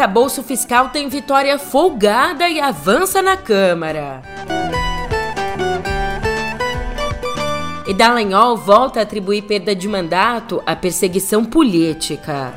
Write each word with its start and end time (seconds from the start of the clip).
arcabouço 0.00 0.42
fiscal 0.42 0.88
tem 0.88 1.10
vitória 1.10 1.58
folgada 1.58 2.48
e 2.48 2.58
avança 2.58 3.20
na 3.20 3.36
Câmara. 3.36 4.22
E 7.86 7.92
Dallagnol 7.92 8.56
volta 8.56 9.00
a 9.00 9.02
atribuir 9.02 9.42
perda 9.42 9.74
de 9.74 9.86
mandato 9.86 10.62
à 10.64 10.74
perseguição 10.74 11.44
política. 11.44 12.54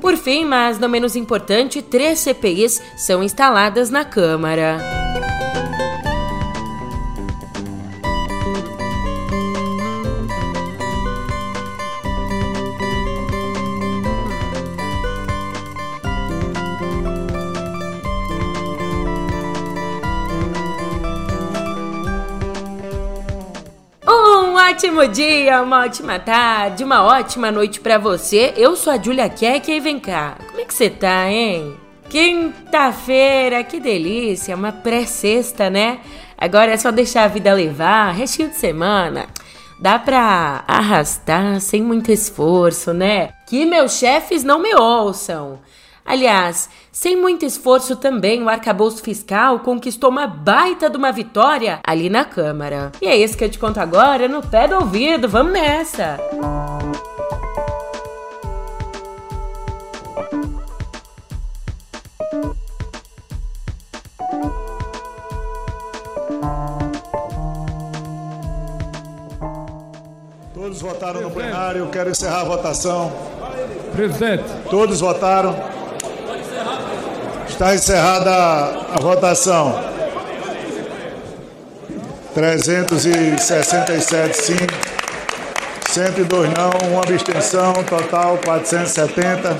Por 0.00 0.16
fim, 0.16 0.44
mas 0.44 0.80
não 0.80 0.88
menos 0.88 1.14
importante, 1.14 1.80
três 1.80 2.18
CPIs 2.18 2.82
são 2.96 3.22
instaladas 3.22 3.88
na 3.88 4.04
Câmara. 4.04 4.78
Ótimo 24.78 25.08
dia, 25.08 25.60
uma 25.60 25.80
ótima 25.80 26.20
tarde, 26.20 26.84
uma 26.84 27.02
ótima 27.02 27.50
noite 27.50 27.80
para 27.80 27.98
você. 27.98 28.54
Eu 28.56 28.76
sou 28.76 28.92
a 28.92 28.96
Julia 28.96 29.28
Keck 29.28 29.68
e 29.68 29.80
vem 29.80 29.98
cá. 29.98 30.36
Como 30.46 30.60
é 30.60 30.64
que 30.64 30.72
você 30.72 30.88
tá, 30.88 31.28
hein? 31.28 31.76
Quinta-feira, 32.08 33.64
que 33.64 33.80
delícia, 33.80 34.54
uma 34.54 34.70
pré-sexta, 34.70 35.68
né? 35.68 35.98
Agora 36.38 36.70
é 36.70 36.76
só 36.76 36.92
deixar 36.92 37.24
a 37.24 37.26
vida 37.26 37.52
levar, 37.52 38.12
restinho 38.12 38.50
de 38.50 38.54
semana. 38.54 39.26
Dá 39.80 39.98
pra 39.98 40.62
arrastar 40.68 41.60
sem 41.60 41.82
muito 41.82 42.12
esforço, 42.12 42.94
né? 42.94 43.30
Que 43.48 43.66
meus 43.66 43.98
chefes 43.98 44.44
não 44.44 44.60
me 44.60 44.72
ouçam. 44.76 45.58
Aliás, 46.08 46.70
sem 46.90 47.14
muito 47.14 47.44
esforço 47.44 47.94
também, 47.94 48.42
o 48.42 48.48
arcabouço 48.48 49.02
fiscal 49.02 49.60
conquistou 49.60 50.08
uma 50.08 50.26
baita 50.26 50.88
de 50.88 50.96
uma 50.96 51.12
vitória 51.12 51.80
ali 51.86 52.08
na 52.08 52.24
Câmara. 52.24 52.92
E 53.02 53.06
é 53.06 53.14
isso 53.14 53.36
que 53.36 53.44
eu 53.44 53.50
te 53.50 53.58
conto 53.58 53.78
agora 53.78 54.26
no 54.26 54.40
pé 54.40 54.66
do 54.66 54.76
ouvido. 54.76 55.28
Vamos 55.28 55.52
nessa! 55.52 56.18
Todos 70.54 70.80
votaram 70.80 71.20
no 71.20 71.30
plenário, 71.30 71.86
quero 71.88 72.08
encerrar 72.08 72.40
a 72.40 72.44
votação. 72.44 73.12
Presidente. 73.94 74.44
Todos 74.70 75.00
votaram. 75.00 75.77
Está 77.58 77.74
encerrada 77.74 78.30
a 78.30 79.00
votação. 79.00 79.82
367 82.32 84.36
sim, 84.36 84.54
102 85.88 86.50
não, 86.54 86.70
uma 86.88 87.00
abstenção, 87.00 87.72
total 87.82 88.38
470. 88.44 89.56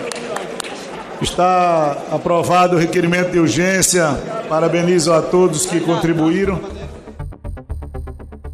Está 1.20 1.98
aprovado 2.12 2.76
o 2.76 2.78
requerimento 2.78 3.32
de 3.32 3.41
urgência. 3.41 4.06
Parabenizo 4.48 5.12
a 5.12 5.20
todos 5.20 5.66
que 5.66 5.80
contribuíram. 5.80 6.60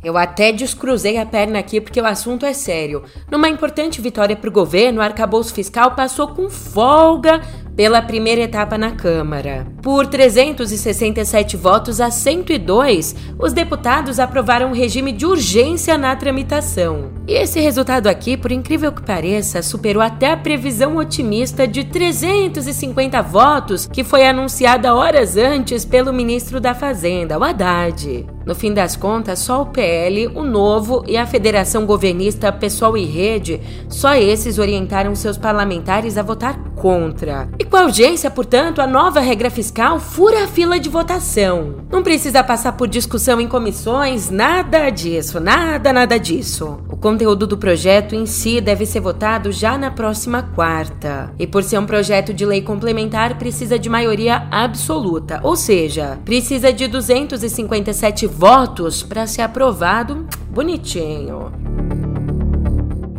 Eu 0.02 0.16
até 0.16 0.52
descruzei 0.52 1.18
a 1.18 1.26
perna 1.26 1.58
aqui 1.58 1.82
porque 1.82 2.00
o 2.00 2.06
assunto 2.06 2.46
é 2.46 2.54
sério. 2.54 3.04
Numa 3.30 3.50
importante 3.50 4.00
vitória 4.00 4.36
para 4.36 4.48
o 4.48 4.52
governo, 4.52 5.00
o 5.00 5.02
arcabouço 5.02 5.52
fiscal 5.52 5.94
passou 5.94 6.28
com 6.28 6.48
folga 6.48 7.42
pela 7.76 8.00
primeira 8.00 8.42
etapa 8.42 8.78
na 8.78 8.92
Câmara. 8.92 9.66
Por 9.82 10.06
367 10.06 11.56
votos 11.56 12.00
a 12.00 12.10
102, 12.10 13.14
os 13.38 13.52
deputados 13.52 14.18
aprovaram 14.18 14.68
um 14.68 14.74
regime 14.74 15.12
de 15.12 15.26
urgência 15.26 15.98
na 15.98 16.14
tramitação. 16.16 17.12
E 17.26 17.32
esse 17.32 17.60
resultado 17.60 18.06
aqui, 18.06 18.36
por 18.36 18.52
incrível 18.52 18.92
que 18.92 19.02
pareça, 19.02 19.62
superou 19.62 20.02
até 20.02 20.30
a 20.30 20.36
previsão 20.36 20.96
otimista 20.96 21.66
de 21.66 21.84
350 21.84 23.22
votos 23.22 23.86
que 23.86 24.04
foi 24.04 24.26
anunciada 24.26 24.94
horas 24.94 25.36
antes 25.36 25.84
pelo 25.84 26.12
ministro 26.12 26.60
da 26.60 26.74
Fazenda, 26.74 27.38
o 27.38 27.44
Haddad. 27.44 28.26
No 28.46 28.54
fim 28.54 28.74
das 28.74 28.94
contas, 28.94 29.38
só 29.38 29.62
o 29.62 29.66
PL, 29.66 30.28
o 30.28 30.42
Novo 30.42 31.02
e 31.08 31.16
a 31.16 31.26
Federação 31.26 31.86
Governista 31.86 32.52
Pessoal 32.52 32.96
e 32.96 33.04
Rede, 33.04 33.60
só 33.88 34.14
esses 34.14 34.58
orientaram 34.58 35.14
seus 35.14 35.38
parlamentares 35.38 36.18
a 36.18 36.22
votar 36.22 36.62
contra. 36.84 37.48
E 37.58 37.64
com 37.64 37.78
a 37.78 37.84
urgência, 37.84 38.30
portanto, 38.30 38.82
a 38.82 38.86
nova 38.86 39.18
regra 39.18 39.48
fiscal 39.48 39.98
fura 39.98 40.44
a 40.44 40.46
fila 40.46 40.78
de 40.78 40.90
votação. 40.90 41.76
Não 41.90 42.02
precisa 42.02 42.44
passar 42.44 42.72
por 42.72 42.86
discussão 42.86 43.40
em 43.40 43.48
comissões, 43.48 44.28
nada 44.28 44.90
disso, 44.90 45.40
nada, 45.40 45.94
nada 45.94 46.18
disso. 46.18 46.80
O 46.90 46.94
conteúdo 46.94 47.46
do 47.46 47.56
projeto 47.56 48.14
em 48.14 48.26
si 48.26 48.60
deve 48.60 48.84
ser 48.84 49.00
votado 49.00 49.50
já 49.50 49.78
na 49.78 49.90
próxima 49.90 50.42
quarta. 50.54 51.32
E 51.38 51.46
por 51.46 51.62
ser 51.62 51.78
um 51.78 51.86
projeto 51.86 52.34
de 52.34 52.44
lei 52.44 52.60
complementar, 52.60 53.38
precisa 53.38 53.78
de 53.78 53.88
maioria 53.88 54.46
absoluta, 54.50 55.40
ou 55.42 55.56
seja, 55.56 56.18
precisa 56.22 56.70
de 56.70 56.86
257 56.86 58.26
votos 58.26 59.02
para 59.02 59.26
ser 59.26 59.40
aprovado 59.40 60.26
bonitinho. 60.50 61.50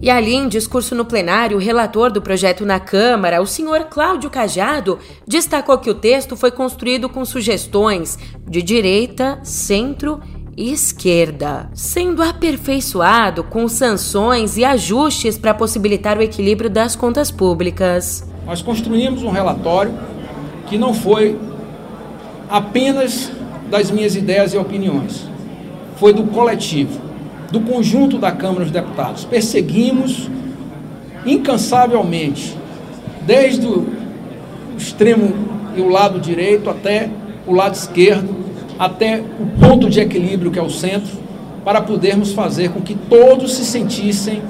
E 0.06 0.10
ali, 0.12 0.36
em 0.36 0.48
discurso 0.48 0.94
no 0.94 1.04
plenário, 1.04 1.58
o 1.58 1.60
relator 1.60 2.12
do 2.12 2.22
projeto 2.22 2.64
na 2.64 2.80
Câmara, 2.80 3.42
o 3.42 3.48
senhor 3.48 3.86
Cláudio 3.86 4.30
Cajado, 4.30 5.00
destacou 5.28 5.80
que 5.80 5.90
o 5.90 5.96
texto 5.96 6.38
foi 6.38 6.52
construído 6.52 7.10
com 7.10 7.26
sugestões 7.26 8.16
de 8.48 8.62
direita, 8.62 9.40
centro 9.42 10.20
e 10.56 10.72
esquerda, 10.72 11.72
sendo 11.74 12.22
aperfeiçoado 12.22 13.46
com 13.46 13.68
sanções 13.68 14.58
e 14.58 14.64
ajustes 14.64 15.40
para 15.40 15.56
possibilitar 15.56 16.20
o 16.20 16.22
equilíbrio 16.22 16.70
das 16.70 16.96
contas 16.96 17.32
públicas. 17.32 18.30
Nós 18.46 18.62
construímos 18.62 19.24
um 19.24 19.32
relatório 19.32 19.98
que 20.68 20.78
não 20.78 20.94
foi 20.94 21.36
apenas 22.48 23.32
das 23.72 23.90
minhas 23.90 24.16
ideias 24.16 24.54
e 24.54 24.58
opiniões, 24.60 25.28
foi 25.96 26.14
do 26.14 26.26
coletivo 26.26 27.05
do 27.52 27.60
conjunto 27.60 28.18
da 28.18 28.32
Câmara 28.32 28.64
dos 28.64 28.72
Deputados. 28.72 29.26
Perseguimos 29.26 30.30
incansavelmente, 31.26 32.56
desde 33.26 33.66
o 33.66 33.88
extremo 34.78 35.34
e 35.76 35.82
o 35.82 35.90
lado 35.90 36.20
direito 36.20 36.70
até 36.70 37.10
o 37.48 37.54
lado 37.54 37.76
esquerdo, 37.76 38.36
até 38.78 39.22
o 39.40 39.46
ponto 39.60 39.90
de 39.90 40.00
equilíbrio 40.00 40.52
que 40.52 40.60
é 40.60 40.62
o 40.62 40.70
centro, 40.70 41.12
para 41.64 41.82
podermos 41.82 42.34
fazer 42.34 42.70
com 42.70 42.82
que 42.82 42.94
todos 42.94 43.56
se 43.56 43.66
sentissem 43.66 44.42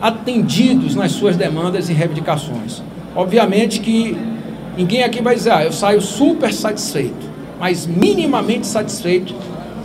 atendidos 0.00 0.94
nas 0.94 1.12
suas 1.12 1.36
demandas 1.36 1.88
e 1.88 1.92
reivindicações. 1.92 2.82
Obviamente 3.14 3.80
que 3.80 4.16
ninguém 4.76 5.02
aqui 5.02 5.22
vai 5.22 5.34
dizer, 5.34 5.52
ah, 5.52 5.64
eu 5.64 5.72
saio 5.72 6.00
super 6.00 6.52
satisfeito, 6.52 7.26
mas 7.58 7.86
minimamente 7.86 8.66
satisfeito, 8.66 9.34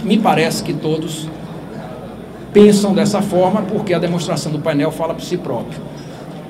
me 0.04 0.18
parece 0.18 0.64
que 0.64 0.74
todos 0.74 1.28
pensam 2.54 2.94
dessa 2.94 3.22
forma, 3.22 3.62
porque 3.62 3.94
a 3.94 4.00
demonstração 4.00 4.52
do 4.52 4.60
painel 4.60 4.92
fala 4.92 5.14
por 5.14 5.24
si 5.24 5.38
próprio. 5.38 5.80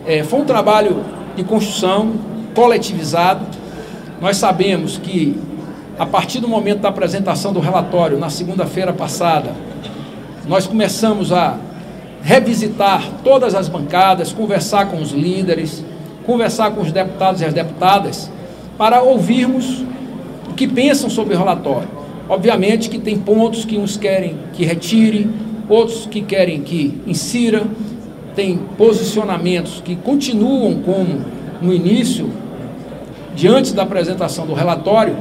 É, 0.06 0.23
foi 0.23 0.39
um 0.39 0.45
trabalho 0.45 1.03
de 1.35 1.44
construção 1.44 2.13
coletivizado. 2.56 3.45
Nós 4.19 4.38
sabemos 4.38 4.97
que, 4.97 5.39
a 5.97 6.06
partir 6.06 6.39
do 6.39 6.47
momento 6.47 6.79
da 6.79 6.89
apresentação 6.89 7.53
do 7.53 7.59
relatório, 7.59 8.17
na 8.17 8.29
segunda-feira 8.29 8.91
passada, 8.91 9.51
nós 10.48 10.65
começamos 10.65 11.31
a 11.31 11.57
revisitar 12.24 13.04
todas 13.24 13.56
as 13.56 13.68
bancadas, 13.68 14.31
conversar 14.31 14.88
com 14.89 15.01
os 15.01 15.12
líderes, 15.12 15.83
conversar 16.25 16.71
com 16.71 16.81
os 16.81 16.92
deputados 16.92 17.42
e 17.42 17.45
as 17.45 17.54
deputadas, 17.54 18.30
para 18.77 19.01
ouvirmos 19.01 19.83
o 20.50 20.54
que 20.54 20.68
pensam 20.68 21.09
sobre 21.09 21.36
o 21.36 21.38
relatório. 21.38 21.88
Obviamente 22.30 22.89
que 22.89 23.00
tem 23.00 23.18
pontos 23.18 23.65
que 23.65 23.77
uns 23.77 23.97
querem 23.97 24.38
que 24.54 24.63
retire, 24.63 25.30
outros 25.71 26.06
que 26.06 26.21
querem 26.21 26.62
que 26.62 27.01
insira, 27.07 27.63
tem 28.35 28.57
posicionamentos 28.77 29.81
que 29.83 29.95
continuam 29.95 30.81
como 30.81 31.21
no 31.62 31.73
início, 31.73 32.29
diante 33.33 33.73
da 33.73 33.83
apresentação 33.83 34.45
do 34.45 34.53
relatório, 34.53 35.15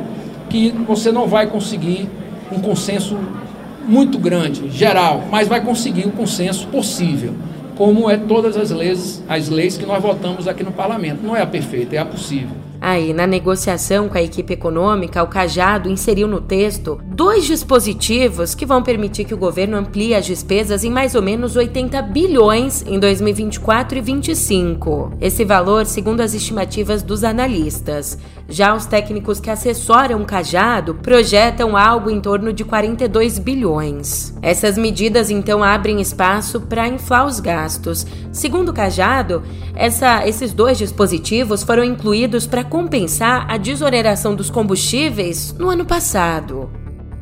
que 0.49 0.71
você 0.71 1.13
não 1.13 1.29
vai 1.29 1.47
conseguir 1.47 2.09
um 2.51 2.59
consenso 2.59 3.17
muito 3.87 4.19
grande, 4.19 4.69
geral, 4.71 5.25
mas 5.31 5.47
vai 5.47 5.61
conseguir 5.61 6.05
o 6.05 6.09
um 6.09 6.13
consenso 6.13 6.67
possível, 6.67 7.35
como 7.77 8.11
é 8.11 8.17
todas 8.17 8.57
as 8.57 8.71
leis, 8.71 9.23
as 9.29 9.49
leis 9.49 9.77
que 9.77 9.87
nós 9.87 10.03
votamos 10.03 10.49
aqui 10.49 10.65
no 10.65 10.73
parlamento. 10.73 11.21
Não 11.23 11.37
é 11.37 11.43
a 11.43 11.47
perfeita, 11.47 11.95
é 11.95 11.99
a 11.99 12.05
possível. 12.05 12.70
Aí, 12.81 13.13
na 13.13 13.27
negociação 13.27 14.09
com 14.09 14.17
a 14.17 14.23
equipe 14.23 14.55
econômica, 14.55 15.23
o 15.23 15.27
Cajado 15.27 15.91
inseriu 15.91 16.27
no 16.27 16.41
texto 16.41 16.99
dois 17.05 17.45
dispositivos 17.45 18.55
que 18.55 18.65
vão 18.65 18.83
permitir 18.83 19.25
que 19.25 19.35
o 19.35 19.39
governo 19.39 19.77
amplie 19.77 20.15
as 20.15 20.25
despesas 20.25 20.83
em 20.83 20.91
mais 20.91 21.15
ou 21.15 21.21
menos 21.21 21.57
80 21.57 22.01
bilhões 22.03 22.83
em 22.87 22.99
2024 22.99 23.99
e 23.99 24.01
2025. 24.01 25.13
Esse 25.21 25.45
valor, 25.45 25.85
segundo 25.87 26.21
as 26.21 26.35
estimativas 26.35 27.03
dos 27.03 27.23
analistas. 27.25 28.19
Já 28.49 28.75
os 28.75 28.85
técnicos 28.85 29.39
que 29.39 29.49
assessoram 29.49 30.23
o 30.23 30.27
Cajado 30.27 30.97
projetam 30.97 31.77
algo 31.77 32.11
em 32.11 32.21
torno 32.21 32.53
de 32.53 32.65
42 32.65 33.39
bilhões. 33.39 34.35
Essas 34.43 34.77
medidas 34.77 35.31
então 35.31 35.63
abrem 35.63 36.01
espaço 36.01 36.61
para 36.61 36.89
inflar 36.89 37.27
os 37.27 37.39
gastos. 37.39 38.05
Segundo 38.33 38.71
o 38.71 38.75
Cajado, 38.75 39.43
essa, 39.75 40.27
esses 40.27 40.53
dois 40.53 40.79
dispositivos 40.79 41.63
foram 41.63 41.85
incluídos 41.85 42.45
para 42.45 42.65
compensar 42.71 43.51
a 43.51 43.57
desoneração 43.57 44.35
dos 44.35 44.49
combustíveis 44.49 45.53
no 45.59 45.69
ano 45.69 45.85
passado. 45.85 46.71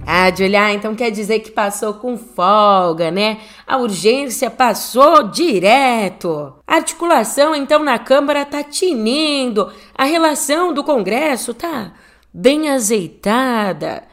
Ah, 0.06 0.30
de 0.30 0.42
olhar, 0.42 0.72
então 0.72 0.94
quer 0.94 1.10
dizer 1.10 1.40
que 1.40 1.50
passou 1.50 1.94
com 1.94 2.16
folga, 2.16 3.10
né? 3.10 3.38
A 3.66 3.76
urgência 3.78 4.50
passou 4.50 5.24
direto. 5.24 6.54
A 6.66 6.76
articulação, 6.76 7.54
então, 7.54 7.82
na 7.82 7.98
Câmara 7.98 8.44
tá 8.44 8.62
tinindo. 8.62 9.70
A 9.94 10.04
relação 10.04 10.72
do 10.72 10.84
Congresso 10.84 11.52
tá 11.52 11.92
bem 12.32 12.70
azeitada. 12.70 14.04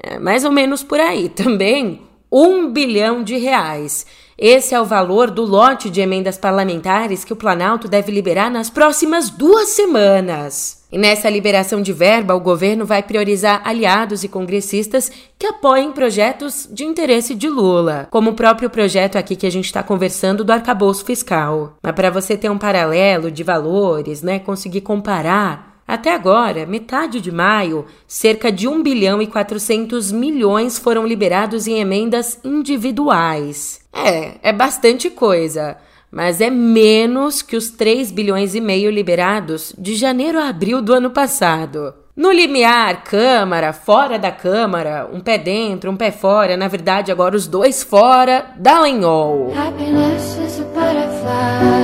É, 0.00 0.18
mais 0.18 0.44
ou 0.44 0.52
menos 0.52 0.84
por 0.84 1.00
aí. 1.00 1.28
Também 1.28 2.07
um 2.30 2.70
bilhão 2.70 3.22
de 3.22 3.36
reais. 3.36 4.06
Esse 4.36 4.72
é 4.72 4.80
o 4.80 4.84
valor 4.84 5.32
do 5.32 5.44
lote 5.44 5.90
de 5.90 6.00
emendas 6.00 6.38
parlamentares 6.38 7.24
que 7.24 7.32
o 7.32 7.36
Planalto 7.36 7.88
deve 7.88 8.12
liberar 8.12 8.48
nas 8.48 8.70
próximas 8.70 9.30
duas 9.30 9.70
semanas. 9.70 10.78
E 10.92 10.96
nessa 10.96 11.28
liberação 11.28 11.82
de 11.82 11.92
verba, 11.92 12.34
o 12.34 12.40
governo 12.40 12.86
vai 12.86 13.02
priorizar 13.02 13.60
aliados 13.64 14.22
e 14.22 14.28
congressistas 14.28 15.10
que 15.36 15.46
apoiem 15.46 15.90
projetos 15.90 16.68
de 16.70 16.84
interesse 16.84 17.34
de 17.34 17.48
Lula, 17.48 18.06
como 18.10 18.30
o 18.30 18.34
próprio 18.34 18.70
projeto 18.70 19.16
aqui 19.16 19.34
que 19.34 19.46
a 19.46 19.50
gente 19.50 19.66
está 19.66 19.82
conversando 19.82 20.44
do 20.44 20.52
arcabouço 20.52 21.04
fiscal. 21.04 21.76
Mas 21.82 21.94
para 21.94 22.08
você 22.08 22.36
ter 22.36 22.48
um 22.48 22.56
paralelo 22.56 23.30
de 23.30 23.42
valores, 23.42 24.22
né, 24.22 24.38
conseguir 24.38 24.82
comparar, 24.82 25.77
até 25.88 26.12
agora, 26.12 26.66
metade 26.66 27.18
de 27.18 27.32
maio, 27.32 27.86
cerca 28.06 28.52
de 28.52 28.68
1 28.68 28.82
bilhão 28.82 29.22
e 29.22 29.26
400 29.26 30.12
milhões 30.12 30.78
foram 30.78 31.06
liberados 31.06 31.66
em 31.66 31.80
emendas 31.80 32.38
individuais. 32.44 33.80
É, 33.90 34.34
é 34.42 34.52
bastante 34.52 35.08
coisa, 35.08 35.78
mas 36.12 36.42
é 36.42 36.50
menos 36.50 37.40
que 37.40 37.56
os 37.56 37.70
3 37.70 38.10
bilhões 38.10 38.54
e 38.54 38.60
meio 38.60 38.90
liberados 38.90 39.72
de 39.78 39.94
janeiro 39.94 40.38
a 40.38 40.50
abril 40.50 40.82
do 40.82 40.92
ano 40.92 41.10
passado. 41.10 41.94
No 42.14 42.30
limiar, 42.30 43.04
Câmara, 43.04 43.72
fora 43.72 44.18
da 44.18 44.30
Câmara, 44.30 45.08
um 45.10 45.20
pé 45.20 45.38
dentro, 45.38 45.90
um 45.90 45.96
pé 45.96 46.10
fora, 46.10 46.54
na 46.54 46.68
verdade 46.68 47.10
agora 47.10 47.34
os 47.34 47.46
dois 47.46 47.82
fora, 47.82 48.50
Dallagnol. 48.56 49.54
Happiness 49.56 50.36
is 50.36 50.60
a 50.60 50.64
butterfly, 50.64 51.77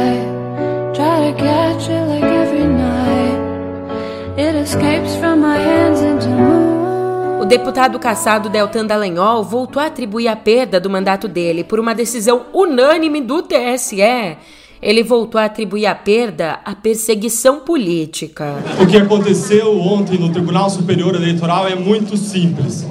deputado 7.59 8.01
caçado 8.01 8.49
Deltan 8.49 8.85
Dallagnol 8.85 9.45
voltou 9.45 9.81
a 9.81 9.87
atribuir 9.87 10.27
a 10.27 10.35
perda 10.35 10.81
do 10.81 10.91
mandato 10.91 11.29
dele 11.29 11.63
por 11.63 11.79
uma 11.79 11.95
decisão 11.95 12.47
unânime 12.53 13.21
do 13.21 13.43
TSE. 13.43 14.37
Ele 14.83 15.05
voltou 15.05 15.41
a 15.41 15.45
atribuir 15.45 15.87
a 15.87 15.95
perda 15.95 16.59
à 16.65 16.75
perseguição 16.75 17.61
política. 17.61 18.57
O 18.83 18.87
que 18.89 18.97
aconteceu 18.97 19.81
ontem 19.81 20.19
no 20.19 20.31
Tribunal 20.31 20.69
Superior 20.69 21.15
Eleitoral 21.15 21.69
é 21.69 21.77
muito 21.77 22.17
simples. 22.17 22.85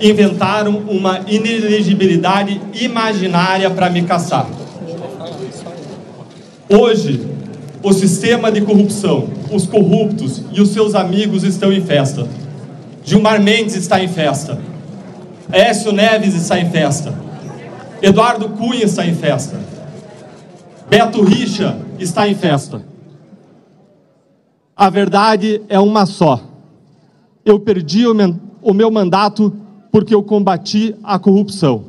Inventaram 0.00 0.76
uma 0.88 1.20
inelegibilidade 1.28 2.60
imaginária 2.74 3.70
para 3.70 3.88
me 3.90 4.02
caçar. 4.02 4.48
Hoje, 6.68 7.24
o 7.80 7.92
sistema 7.92 8.50
de 8.50 8.60
corrupção, 8.60 9.28
os 9.52 9.66
corruptos 9.66 10.42
e 10.52 10.60
os 10.60 10.70
seus 10.70 10.96
amigos 10.96 11.44
estão 11.44 11.72
em 11.72 11.80
festa. 11.80 12.26
Gilmar 13.04 13.40
Mendes 13.40 13.76
está 13.76 14.02
em 14.02 14.08
festa. 14.08 14.60
Écio 15.52 15.92
Neves 15.92 16.34
está 16.34 16.58
em 16.58 16.70
festa. 16.70 17.14
Eduardo 18.00 18.48
Cunha 18.48 18.84
está 18.84 19.04
em 19.06 19.14
festa. 19.14 19.60
Beto 20.88 21.22
Richa 21.22 21.78
está 21.98 22.26
em 22.26 22.34
festa. 22.34 22.82
A 24.74 24.88
verdade 24.88 25.60
é 25.68 25.78
uma 25.78 26.06
só. 26.06 26.40
Eu 27.44 27.60
perdi 27.60 28.06
o 28.06 28.74
meu 28.74 28.90
mandato 28.90 29.54
porque 29.92 30.14
eu 30.14 30.22
combati 30.22 30.96
a 31.04 31.18
corrupção. 31.18 31.84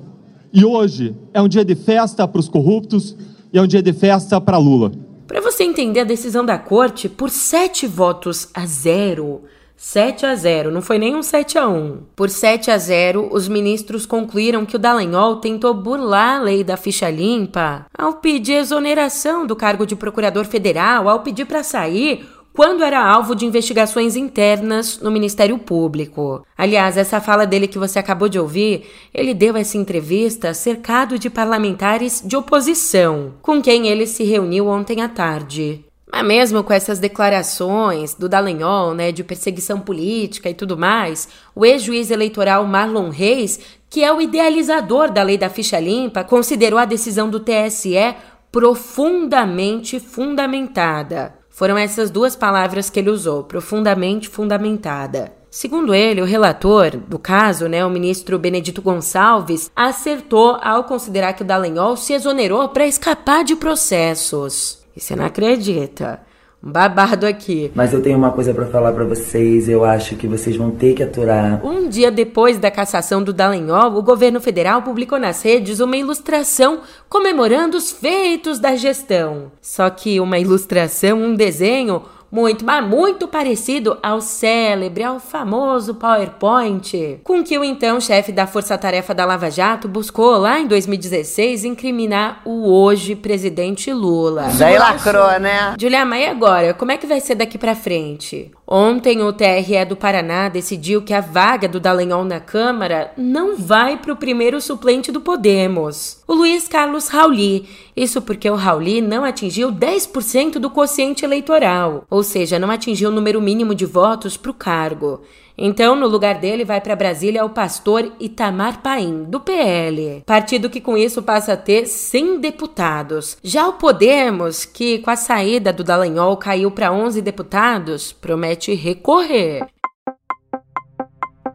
E 0.53 0.63
hoje 0.63 1.15
é 1.33 1.41
um 1.41 1.47
dia 1.47 1.65
de 1.65 1.75
festa 1.75 2.27
para 2.27 2.39
os 2.39 2.49
corruptos 2.49 3.15
e 3.51 3.57
é 3.57 3.61
um 3.61 3.67
dia 3.67 3.81
de 3.81 3.93
festa 3.93 4.39
para 4.39 4.57
Lula. 4.57 4.91
Para 5.27 5.41
você 5.41 5.63
entender 5.63 6.01
a 6.01 6.05
decisão 6.05 6.45
da 6.45 6.57
corte, 6.57 7.09
por 7.09 7.29
sete 7.29 7.87
votos 7.87 8.49
a 8.53 8.65
zero, 8.65 9.41
7 9.77 10.25
a 10.25 10.35
0, 10.35 10.71
não 10.71 10.81
foi 10.81 10.97
nem 10.97 11.15
um 11.15 11.21
7 11.21 11.57
a 11.57 11.67
1. 11.67 12.03
Por 12.15 12.29
7 12.29 12.71
a 12.71 12.77
0, 12.77 13.29
os 13.31 13.47
ministros 13.47 14.05
concluíram 14.05 14.65
que 14.65 14.75
o 14.75 14.79
Dallagnol 14.79 15.37
tentou 15.37 15.73
burlar 15.73 16.39
a 16.39 16.43
lei 16.43 16.63
da 16.63 16.77
ficha 16.77 17.09
limpa 17.09 17.85
ao 17.97 18.13
pedir 18.13 18.53
exoneração 18.53 19.45
do 19.45 19.55
cargo 19.55 19.85
de 19.85 19.95
procurador 19.95 20.45
federal, 20.45 21.09
ao 21.09 21.19
pedir 21.19 21.45
para 21.45 21.61
sair 21.61 22.25
quando 22.55 22.85
era 22.85 23.05
alvo 23.05 23.35
de 23.35 23.45
investigações 23.45 24.15
internas 24.15 24.99
no 25.01 25.11
Ministério 25.11 25.57
Público. 25.59 26.45
Aliás, 26.57 26.95
essa 26.95 27.19
fala 27.19 27.45
dele 27.45 27.67
que 27.67 27.77
você 27.77 27.99
acabou 27.99 28.29
de 28.29 28.39
ouvir, 28.39 28.85
ele 29.13 29.33
deu 29.33 29.57
essa 29.57 29.77
entrevista 29.77 30.53
cercado 30.53 31.19
de 31.19 31.29
parlamentares 31.29 32.23
de 32.25 32.37
oposição, 32.37 33.33
com 33.41 33.61
quem 33.61 33.87
ele 33.87 34.07
se 34.07 34.23
reuniu 34.23 34.67
ontem 34.67 35.01
à 35.01 35.09
tarde. 35.09 35.83
Mas 36.15 36.25
mesmo 36.25 36.63
com 36.63 36.71
essas 36.71 36.97
declarações 36.97 38.13
do 38.13 38.29
Dallagnol, 38.29 38.93
né, 38.93 39.11
de 39.11 39.21
perseguição 39.21 39.81
política 39.81 40.49
e 40.49 40.53
tudo 40.53 40.77
mais, 40.77 41.27
o 41.53 41.65
ex-juiz 41.65 42.09
eleitoral 42.09 42.65
Marlon 42.65 43.09
Reis, 43.09 43.59
que 43.89 44.01
é 44.01 44.13
o 44.13 44.21
idealizador 44.21 45.11
da 45.11 45.21
lei 45.21 45.37
da 45.37 45.49
ficha 45.49 45.77
limpa, 45.77 46.23
considerou 46.23 46.79
a 46.79 46.85
decisão 46.85 47.29
do 47.29 47.41
TSE 47.41 48.15
profundamente 48.49 49.99
fundamentada. 49.99 51.33
Foram 51.49 51.77
essas 51.77 52.09
duas 52.09 52.33
palavras 52.33 52.89
que 52.89 52.97
ele 52.97 53.09
usou, 53.09 53.43
profundamente 53.43 54.29
fundamentada. 54.29 55.33
Segundo 55.51 55.93
ele, 55.93 56.21
o 56.21 56.25
relator 56.25 56.95
do 56.95 57.19
caso, 57.19 57.67
né, 57.67 57.85
o 57.85 57.89
ministro 57.89 58.39
Benedito 58.39 58.81
Gonçalves, 58.81 59.69
acertou 59.75 60.57
ao 60.61 60.85
considerar 60.85 61.33
que 61.33 61.43
o 61.43 61.45
Dallagnol 61.45 61.97
se 61.97 62.13
exonerou 62.13 62.69
para 62.69 62.87
escapar 62.87 63.43
de 63.43 63.57
processos. 63.57 64.84
E 64.95 65.01
você 65.01 65.15
não 65.15 65.25
acredita? 65.25 66.21
um 66.65 66.71
babado 66.71 67.27
aqui. 67.27 67.71
Mas 67.75 67.93
eu 67.93 68.01
tenho 68.01 68.17
uma 68.17 68.31
coisa 68.31 68.53
para 68.53 68.65
falar 68.65 68.91
para 68.91 69.05
vocês, 69.05 69.69
eu 69.69 69.85
acho 69.85 70.15
que 70.15 70.27
vocês 70.27 70.55
vão 70.55 70.71
ter 70.71 70.95
que 70.95 71.03
aturar. 71.03 71.63
Um 71.63 71.87
dia 71.87 72.09
depois 72.09 72.57
da 72.57 72.71
cassação 72.71 73.21
do 73.21 73.31
Dallagnol, 73.31 73.95
o 73.95 74.01
governo 74.01 74.41
federal 74.41 74.81
publicou 74.81 75.19
nas 75.19 75.43
redes 75.43 75.79
uma 75.79 75.95
ilustração 75.95 76.81
comemorando 77.07 77.77
os 77.77 77.91
feitos 77.91 78.57
da 78.57 78.75
gestão. 78.75 79.51
Só 79.61 79.89
que 79.91 80.19
uma 80.19 80.39
ilustração, 80.39 81.21
um 81.21 81.35
desenho 81.35 82.01
muito, 82.35 82.65
mas 82.65 82.85
muito 82.85 83.29
parecido 83.29 83.97
ao 84.03 84.19
célebre, 84.19 85.05
ao 85.05 85.21
famoso 85.21 85.95
PowerPoint, 85.95 87.21
com 87.23 87.41
que 87.41 87.57
o 87.57 87.63
então 87.63 88.01
chefe 88.01 88.33
da 88.33 88.45
Força 88.45 88.77
Tarefa 88.77 89.13
da 89.13 89.23
Lava 89.23 89.49
Jato 89.49 89.87
buscou 89.87 90.37
lá 90.37 90.59
em 90.59 90.67
2016 90.67 91.63
incriminar 91.63 92.41
o 92.43 92.69
hoje 92.69 93.15
presidente 93.15 93.93
Lula. 93.93 94.49
Daí 94.59 94.77
lacrou, 94.77 95.39
né? 95.39 95.75
Julia, 95.79 96.03
mas 96.03 96.27
agora? 96.27 96.73
Como 96.73 96.91
é 96.91 96.97
que 96.97 97.07
vai 97.07 97.21
ser 97.21 97.35
daqui 97.35 97.57
para 97.57 97.73
frente? 97.73 98.51
Ontem 98.67 99.21
o 99.21 99.31
TRE 99.31 99.85
do 99.87 99.95
Paraná 99.95 100.49
decidiu 100.49 101.03
que 101.03 101.13
a 101.13 101.21
vaga 101.21 101.67
do 101.67 101.79
Dallagnol 101.79 102.25
na 102.25 102.39
Câmara 102.39 103.11
não 103.15 103.55
vai 103.55 103.95
para 103.97 104.11
o 104.11 104.15
primeiro 104.15 104.59
suplente 104.59 105.11
do 105.11 105.21
Podemos, 105.21 106.23
o 106.27 106.33
Luiz 106.33 106.67
Carlos 106.67 107.07
Rauli. 107.07 107.69
Isso 107.95 108.23
porque 108.23 108.49
o 108.49 108.55
Rauli 108.55 109.01
não 109.01 109.23
atingiu 109.23 109.71
10% 109.71 110.53
do 110.53 110.71
quociente 110.71 111.23
eleitoral, 111.23 112.05
ou 112.09 112.23
seja, 112.23 112.57
não 112.57 112.71
atingiu 112.71 113.09
o 113.09 113.13
número 113.13 113.39
mínimo 113.39 113.75
de 113.75 113.85
votos 113.85 114.35
para 114.35 114.49
o 114.49 114.55
cargo. 114.55 115.21
Então, 115.57 115.95
no 115.95 116.07
lugar 116.07 116.35
dele, 116.35 116.65
vai 116.65 116.81
para 116.81 116.95
Brasília 116.95 117.45
o 117.45 117.49
pastor 117.49 118.11
Itamar 118.19 118.81
Paim, 118.81 119.23
do 119.23 119.39
PL. 119.39 120.23
Partido 120.25 120.69
que 120.69 120.81
com 120.81 120.97
isso 120.97 121.23
passa 121.23 121.53
a 121.53 121.57
ter 121.57 121.85
100 121.85 122.39
deputados. 122.39 123.37
Já 123.43 123.67
o 123.67 123.73
Podemos, 123.73 124.65
que 124.65 124.99
com 124.99 125.09
a 125.09 125.15
saída 125.15 125.71
do 125.71 125.83
Dallagnol 125.83 126.37
caiu 126.37 126.71
para 126.71 126.91
11 126.91 127.21
deputados, 127.21 128.11
promete 128.11 128.73
recorrer. 128.73 129.65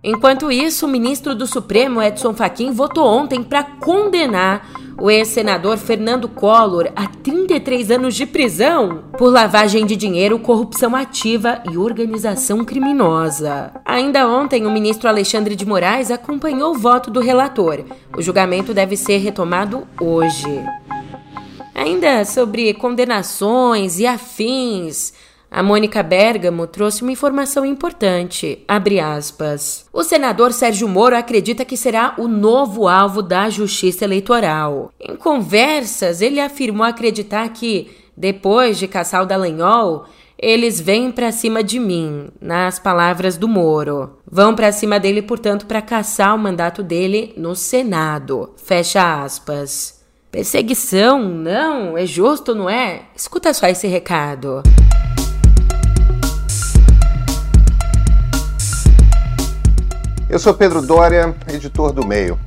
Enquanto 0.03 0.51
isso, 0.51 0.87
o 0.87 0.89
ministro 0.89 1.35
do 1.35 1.47
Supremo, 1.47 2.03
Edson 2.03 2.33
Fachin, 2.33 2.73
votou 2.73 3.07
ontem 3.07 3.43
para 3.43 3.63
condenar 3.63 4.67
o 4.99 5.11
ex-senador 5.11 5.77
Fernando 5.77 6.27
Collor 6.27 6.91
a 6.97 7.07
33 7.07 7.91
anos 7.91 8.15
de 8.15 8.25
prisão 8.25 9.05
por 9.19 9.31
lavagem 9.31 9.85
de 9.85 9.97
dinheiro, 9.97 10.39
corrupção 10.39 10.97
ativa 10.97 11.63
e 11.71 11.77
organização 11.77 12.65
criminosa. 12.65 13.73
Ainda 13.85 14.27
ontem, 14.27 14.67
o 14.67 14.71
ministro 14.71 15.09
Alexandre 15.09 15.55
de 15.55 15.67
Moraes 15.67 16.11
acompanhou 16.11 16.75
o 16.75 16.79
voto 16.79 17.11
do 17.11 17.21
relator. 17.21 17.85
O 18.17 18.23
julgamento 18.23 18.73
deve 18.73 18.97
ser 18.97 19.19
retomado 19.19 19.87
hoje. 20.01 20.65
Ainda 21.75 22.25
sobre 22.27 22.75
condenações 22.75 23.99
e 23.99 24.07
afins, 24.07 25.15
a 25.51 25.63
Mônica 25.63 26.01
Bergamo 26.03 26.67
trouxe 26.67 27.03
uma 27.03 27.11
informação 27.11 27.67
importante. 27.67 28.63
O 29.93 30.05
senador 30.05 30.53
Sérgio 30.53 30.87
Moro 30.87 31.17
acredita 31.17 31.65
que 31.65 31.77
será 31.77 32.15
o 32.19 32.29
novo 32.29 32.87
alvo 32.87 33.21
da 33.21 33.51
Justiça 33.51 34.05
Eleitoral. 34.05 34.93
Em 35.01 35.17
conversas, 35.17 36.21
ele 36.21 36.39
afirmou 36.39 36.87
acreditar 36.87 37.49
que, 37.49 37.91
depois 38.17 38.79
de 38.79 38.87
caçar 38.87 39.23
o 39.23 39.27
Dallagnol, 39.27 40.05
eles 40.39 40.81
vêm 40.81 41.11
para 41.11 41.33
cima 41.33 41.65
de 41.65 41.81
mim, 41.81 42.29
nas 42.41 42.79
palavras 42.79 43.37
do 43.37 43.49
Moro. 43.49 44.19
Vão 44.31 44.55
para 44.55 44.71
cima 44.71 45.01
dele, 45.01 45.21
portanto, 45.21 45.67
para 45.67 45.83
caçar 45.83 46.35
o 46.35 46.39
mandato 46.39 46.83
dele 46.83 47.35
no 47.37 47.57
Senado. 47.57 48.55
Fecha 48.57 49.23
aspas. 49.23 50.01
Perseguição? 50.31 51.21
Não, 51.21 51.99
é 51.99 52.07
justo, 52.07 52.55
não 52.55 52.71
é? 52.71 53.03
Escuta 53.17 53.53
só 53.53 53.67
esse 53.67 53.89
recado. 53.89 54.63
Eu 60.31 60.39
sou 60.39 60.55
Pedro 60.55 60.81
Dória, 60.81 61.35
editor 61.53 61.93
do 61.93 62.07
Meio. 62.07 62.39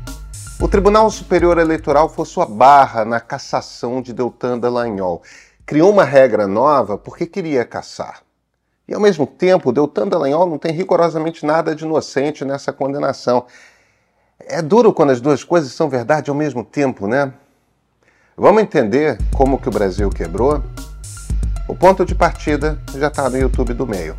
O 0.58 0.70
Tribunal 0.70 1.10
Superior 1.10 1.58
Eleitoral 1.58 2.08
forçou 2.08 2.42
a 2.42 2.46
barra 2.46 3.04
na 3.04 3.20
cassação 3.20 4.02
de 4.02 4.14
Deltan 4.14 4.58
Dallagnol. 4.58 5.22
Criou 5.66 5.92
uma 5.92 6.06
regra 6.06 6.48
nova 6.48 6.98
porque 6.98 7.26
queria 7.26 7.66
caçar. 7.66 8.22
E 8.88 8.94
ao 8.94 9.02
mesmo 9.02 9.28
tempo, 9.28 9.74
Deltan 9.74 10.08
Dallagnol 10.08 10.50
não 10.50 10.58
tem 10.58 10.72
rigorosamente 10.72 11.46
nada 11.46 11.76
de 11.76 11.84
inocente 11.84 12.46
nessa 12.46 12.72
condenação. 12.72 13.48
É 14.40 14.62
duro 14.62 14.94
quando 14.94 15.10
as 15.10 15.20
duas 15.20 15.44
coisas 15.44 15.74
são 15.74 15.90
verdade 15.90 16.30
ao 16.30 16.36
mesmo 16.38 16.64
tempo, 16.64 17.06
né? 17.06 17.34
Vamos 18.38 18.64
entender 18.64 19.18
como 19.36 19.60
que 19.60 19.68
o 19.68 19.74
Brasil 19.74 20.10
quebrou? 20.10 20.64
O 21.68 21.76
ponto 21.76 22.06
de 22.06 22.16
partida 22.16 22.80
já 22.96 23.08
está 23.08 23.30
no 23.30 23.38
YouTube 23.38 23.74
do 23.74 23.86
Meio. 23.86 24.16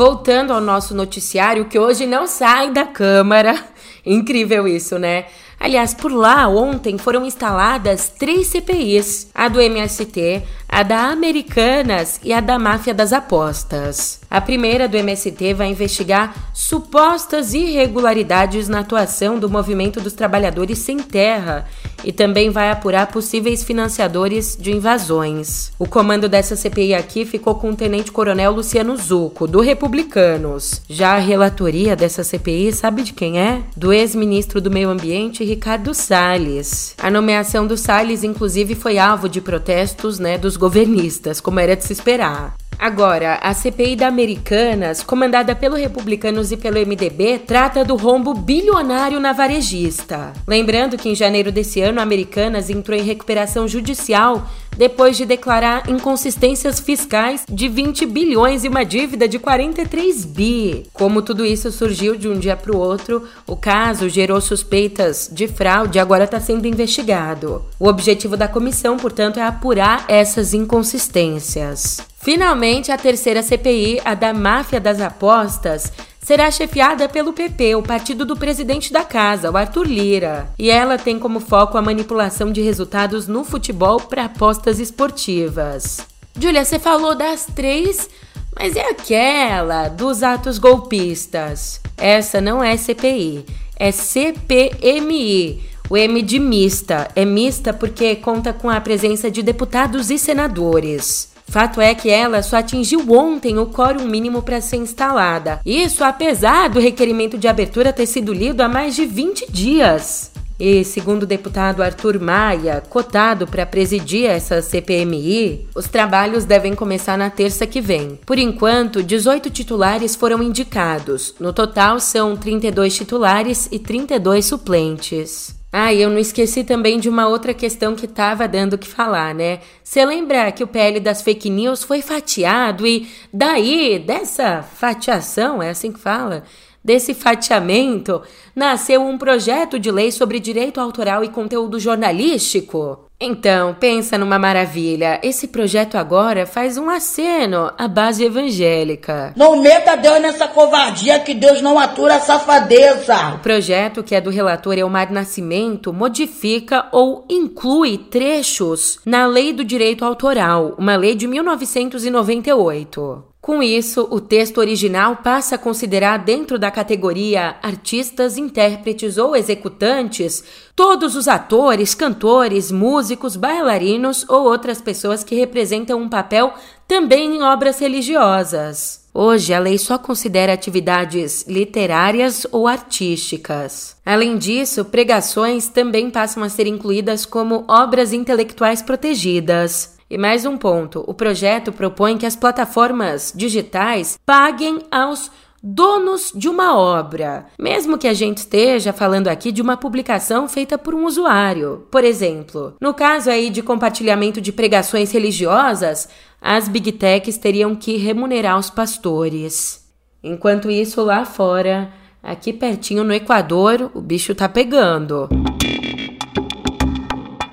Voltando 0.00 0.54
ao 0.54 0.62
nosso 0.62 0.94
noticiário, 0.94 1.66
que 1.66 1.78
hoje 1.78 2.06
não 2.06 2.26
sai 2.26 2.70
da 2.70 2.86
Câmara. 2.86 3.54
Incrível 4.06 4.66
isso, 4.66 4.98
né? 4.98 5.26
Aliás, 5.60 5.92
por 5.92 6.10
lá 6.10 6.48
ontem 6.48 6.96
foram 6.96 7.26
instaladas 7.26 8.08
três 8.08 8.46
CPIs: 8.46 9.28
a 9.34 9.46
do 9.46 9.60
MST, 9.60 10.42
a 10.72 10.84
da 10.84 11.10
Americanas 11.10 12.20
e 12.22 12.32
a 12.32 12.40
da 12.40 12.56
máfia 12.56 12.94
das 12.94 13.12
apostas. 13.12 14.20
A 14.30 14.40
primeira 14.40 14.86
do 14.86 14.96
MST 14.96 15.52
vai 15.54 15.66
investigar 15.66 16.52
supostas 16.54 17.52
irregularidades 17.52 18.68
na 18.68 18.78
atuação 18.78 19.36
do 19.36 19.50
movimento 19.50 20.00
dos 20.00 20.12
trabalhadores 20.12 20.78
sem 20.78 20.98
terra 20.98 21.66
e 22.04 22.12
também 22.12 22.50
vai 22.50 22.70
apurar 22.70 23.08
possíveis 23.08 23.64
financiadores 23.64 24.56
de 24.58 24.70
invasões. 24.70 25.72
O 25.76 25.86
comando 25.86 26.28
dessa 26.28 26.54
CPI 26.54 26.94
aqui 26.94 27.24
ficou 27.24 27.56
com 27.56 27.70
o 27.70 27.76
tenente-coronel 27.76 28.52
Luciano 28.52 28.96
Zucco, 28.96 29.48
do 29.48 29.60
Republicanos. 29.60 30.80
Já 30.88 31.14
a 31.14 31.18
relatoria 31.18 31.96
dessa 31.96 32.22
CPI, 32.22 32.72
sabe 32.72 33.02
de 33.02 33.12
quem 33.12 33.40
é? 33.40 33.62
Do 33.76 33.92
ex-ministro 33.92 34.60
do 34.60 34.70
Meio 34.70 34.90
Ambiente, 34.90 35.44
Ricardo 35.44 35.92
Salles. 35.92 36.94
A 36.96 37.10
nomeação 37.10 37.66
do 37.66 37.76
Salles, 37.76 38.22
inclusive, 38.22 38.76
foi 38.76 38.96
alvo 38.96 39.28
de 39.28 39.40
protestos 39.40 40.20
né, 40.20 40.38
dos 40.38 40.56
governistas, 40.60 41.42
como 41.42 41.58
era 41.58 41.74
de 41.74 41.82
se 41.82 41.94
esperar. 41.94 42.59
Agora, 42.78 43.38
a 43.42 43.52
CPI 43.52 43.94
da 43.94 44.06
Americanas, 44.06 45.02
comandada 45.02 45.54
pelo 45.54 45.76
Republicanos 45.76 46.50
e 46.50 46.56
pelo 46.56 46.78
MDB, 46.78 47.40
trata 47.40 47.84
do 47.84 47.94
rombo 47.94 48.32
bilionário 48.32 49.20
na 49.20 49.34
varejista. 49.34 50.32
Lembrando 50.48 50.96
que 50.96 51.10
em 51.10 51.14
janeiro 51.14 51.52
desse 51.52 51.80
ano, 51.82 52.00
a 52.00 52.02
Americanas 52.02 52.70
entrou 52.70 52.98
em 52.98 53.02
recuperação 53.02 53.68
judicial 53.68 54.46
depois 54.78 55.16
de 55.16 55.26
declarar 55.26 55.90
inconsistências 55.90 56.80
fiscais 56.80 57.44
de 57.46 57.68
20 57.68 58.06
bilhões 58.06 58.64
e 58.64 58.68
uma 58.68 58.82
dívida 58.82 59.28
de 59.28 59.38
43 59.38 60.24
bi. 60.24 60.86
Como 60.94 61.20
tudo 61.20 61.44
isso 61.44 61.70
surgiu 61.70 62.16
de 62.16 62.28
um 62.28 62.38
dia 62.38 62.56
para 62.56 62.74
o 62.74 62.78
outro, 62.78 63.28
o 63.46 63.56
caso 63.56 64.08
gerou 64.08 64.40
suspeitas 64.40 65.28
de 65.30 65.46
fraude 65.46 65.98
e 65.98 66.00
agora 66.00 66.24
está 66.24 66.40
sendo 66.40 66.66
investigado. 66.66 67.62
O 67.78 67.88
objetivo 67.88 68.38
da 68.38 68.48
comissão, 68.48 68.96
portanto, 68.96 69.38
é 69.38 69.42
apurar 69.42 70.06
essas 70.08 70.54
inconsistências. 70.54 72.09
Finalmente, 72.22 72.92
a 72.92 72.98
terceira 72.98 73.42
CPI, 73.42 74.02
a 74.04 74.14
da 74.14 74.34
máfia 74.34 74.78
das 74.78 75.00
apostas, 75.00 75.90
será 76.20 76.50
chefiada 76.50 77.08
pelo 77.08 77.32
PP, 77.32 77.76
o 77.76 77.82
partido 77.82 78.26
do 78.26 78.36
presidente 78.36 78.92
da 78.92 79.02
casa, 79.02 79.50
o 79.50 79.56
Arthur 79.56 79.86
Lira. 79.86 80.52
E 80.58 80.70
ela 80.70 80.98
tem 80.98 81.18
como 81.18 81.40
foco 81.40 81.78
a 81.78 81.82
manipulação 81.82 82.52
de 82.52 82.60
resultados 82.60 83.26
no 83.26 83.42
futebol 83.42 83.98
para 83.98 84.26
apostas 84.26 84.78
esportivas. 84.78 86.00
Júlia, 86.38 86.62
você 86.62 86.78
falou 86.78 87.14
das 87.14 87.46
três, 87.46 88.10
mas 88.54 88.76
é 88.76 88.90
aquela 88.90 89.88
dos 89.88 90.22
atos 90.22 90.58
golpistas. 90.58 91.80
Essa 91.96 92.38
não 92.38 92.62
é 92.62 92.76
CPI, 92.76 93.46
é 93.76 93.90
CPMI. 93.90 95.70
O 95.88 95.96
M 95.96 96.20
de 96.22 96.38
mista 96.38 97.08
é 97.16 97.24
mista 97.24 97.72
porque 97.72 98.14
conta 98.14 98.52
com 98.52 98.68
a 98.68 98.80
presença 98.80 99.30
de 99.30 99.42
deputados 99.42 100.10
e 100.10 100.18
senadores. 100.18 101.30
Fato 101.50 101.80
é 101.80 101.96
que 101.96 102.08
ela 102.08 102.44
só 102.44 102.58
atingiu 102.58 103.04
ontem 103.10 103.58
o 103.58 103.66
quórum 103.66 104.06
mínimo 104.06 104.40
para 104.40 104.60
ser 104.60 104.76
instalada. 104.76 105.60
Isso 105.66 106.04
apesar 106.04 106.70
do 106.70 106.78
requerimento 106.78 107.36
de 107.36 107.48
abertura 107.48 107.92
ter 107.92 108.06
sido 108.06 108.32
lido 108.32 108.60
há 108.60 108.68
mais 108.68 108.94
de 108.94 109.04
20 109.04 109.50
dias. 109.50 110.30
E, 110.60 110.84
segundo 110.84 111.24
o 111.24 111.26
deputado 111.26 111.82
Arthur 111.82 112.20
Maia, 112.20 112.82
cotado 112.88 113.48
para 113.48 113.66
presidir 113.66 114.26
essa 114.26 114.62
CPMI, 114.62 115.66
os 115.74 115.88
trabalhos 115.88 116.44
devem 116.44 116.74
começar 116.74 117.18
na 117.18 117.30
terça 117.30 117.66
que 117.66 117.80
vem. 117.80 118.20
Por 118.24 118.38
enquanto, 118.38 119.02
18 119.02 119.50
titulares 119.50 120.14
foram 120.14 120.40
indicados. 120.42 121.34
No 121.40 121.52
total, 121.52 121.98
são 121.98 122.36
32 122.36 122.94
titulares 122.94 123.68
e 123.72 123.78
32 123.78 124.44
suplentes. 124.44 125.59
Ah, 125.72 125.92
e 125.92 126.02
eu 126.02 126.10
não 126.10 126.18
esqueci 126.18 126.64
também 126.64 126.98
de 126.98 127.08
uma 127.08 127.28
outra 127.28 127.54
questão 127.54 127.94
que 127.94 128.06
estava 128.06 128.48
dando 128.48 128.72
o 128.72 128.78
que 128.78 128.88
falar, 128.88 129.32
né? 129.32 129.60
Você 129.84 130.04
lembra 130.04 130.50
que 130.50 130.64
o 130.64 130.66
PL 130.66 130.98
das 130.98 131.22
fake 131.22 131.48
news 131.48 131.84
foi 131.84 132.02
fatiado 132.02 132.84
e 132.86 133.08
daí, 133.32 133.98
dessa 133.98 134.62
fatiação, 134.62 135.62
é 135.62 135.70
assim 135.70 135.92
que 135.92 136.00
fala? 136.00 136.42
Desse 136.82 137.14
fatiamento, 137.14 138.20
nasceu 138.54 139.02
um 139.02 139.16
projeto 139.16 139.78
de 139.78 139.92
lei 139.92 140.10
sobre 140.10 140.40
direito 140.40 140.80
autoral 140.80 141.22
e 141.22 141.28
conteúdo 141.28 141.78
jornalístico. 141.78 143.09
Então, 143.20 143.76
pensa 143.78 144.16
numa 144.16 144.38
maravilha. 144.38 145.20
Esse 145.22 145.48
projeto 145.48 145.98
agora 145.98 146.46
faz 146.46 146.78
um 146.78 146.88
aceno 146.88 147.70
à 147.76 147.86
base 147.86 148.24
evangélica. 148.24 149.34
Não 149.36 149.60
meta 149.60 149.94
Deus 149.94 150.22
nessa 150.22 150.48
covardia 150.48 151.20
que 151.20 151.34
Deus 151.34 151.60
não 151.60 151.78
atura 151.78 152.14
a 152.14 152.20
safadeza. 152.20 153.34
O 153.34 153.40
projeto, 153.40 154.02
que 154.02 154.14
é 154.14 154.22
do 154.22 154.30
relator 154.30 154.78
Elmar 154.78 155.12
Nascimento, 155.12 155.92
modifica 155.92 156.86
ou 156.92 157.26
inclui 157.28 157.98
trechos 157.98 158.98
na 159.04 159.26
Lei 159.26 159.52
do 159.52 159.64
Direito 159.64 160.02
Autoral, 160.02 160.74
uma 160.78 160.96
lei 160.96 161.14
de 161.14 161.26
1998. 161.26 163.29
Com 163.40 163.62
isso, 163.62 164.06
o 164.10 164.20
texto 164.20 164.58
original 164.58 165.16
passa 165.16 165.54
a 165.54 165.58
considerar 165.58 166.18
dentro 166.18 166.58
da 166.58 166.70
categoria 166.70 167.56
artistas, 167.62 168.36
intérpretes 168.36 169.16
ou 169.16 169.34
executantes 169.34 170.44
todos 170.76 171.16
os 171.16 171.26
atores, 171.26 171.94
cantores, 171.94 172.70
músicos, 172.70 173.36
bailarinos 173.36 174.26
ou 174.28 174.44
outras 174.44 174.82
pessoas 174.82 175.24
que 175.24 175.34
representam 175.34 176.02
um 176.02 176.08
papel 176.08 176.52
também 176.86 177.36
em 177.36 177.42
obras 177.42 177.78
religiosas. 177.78 179.08
Hoje, 179.12 179.54
a 179.54 179.58
lei 179.58 179.78
só 179.78 179.96
considera 179.96 180.52
atividades 180.52 181.46
literárias 181.48 182.46
ou 182.52 182.68
artísticas. 182.68 183.96
Além 184.04 184.36
disso, 184.36 184.84
pregações 184.84 185.66
também 185.66 186.10
passam 186.10 186.42
a 186.42 186.48
ser 186.50 186.66
incluídas 186.66 187.24
como 187.24 187.64
obras 187.66 188.12
intelectuais 188.12 188.82
protegidas. 188.82 189.99
E 190.10 190.18
mais 190.18 190.44
um 190.44 190.58
ponto: 190.58 191.04
o 191.06 191.14
projeto 191.14 191.70
propõe 191.70 192.18
que 192.18 192.26
as 192.26 192.34
plataformas 192.34 193.32
digitais 193.34 194.18
paguem 194.26 194.80
aos 194.90 195.30
donos 195.62 196.32
de 196.34 196.48
uma 196.48 196.76
obra, 196.76 197.46
mesmo 197.58 197.98
que 197.98 198.08
a 198.08 198.14
gente 198.14 198.38
esteja 198.38 198.92
falando 198.92 199.28
aqui 199.28 199.52
de 199.52 199.60
uma 199.60 199.76
publicação 199.76 200.48
feita 200.48 200.76
por 200.78 200.94
um 200.94 201.04
usuário. 201.04 201.86
Por 201.90 202.02
exemplo, 202.02 202.74
no 202.80 202.94
caso 202.94 203.30
aí 203.30 203.50
de 203.50 203.62
compartilhamento 203.62 204.40
de 204.40 204.52
pregações 204.52 205.12
religiosas, 205.12 206.08
as 206.40 206.66
big 206.66 206.92
techs 206.92 207.36
teriam 207.36 207.76
que 207.76 207.96
remunerar 207.96 208.58
os 208.58 208.70
pastores. 208.70 209.86
Enquanto 210.24 210.70
isso, 210.70 211.02
lá 211.02 211.24
fora, 211.24 211.92
aqui 212.22 212.52
pertinho 212.52 213.04
no 213.04 213.12
Equador, 213.12 213.90
o 213.94 214.00
bicho 214.00 214.34
tá 214.34 214.48
pegando. 214.48 215.28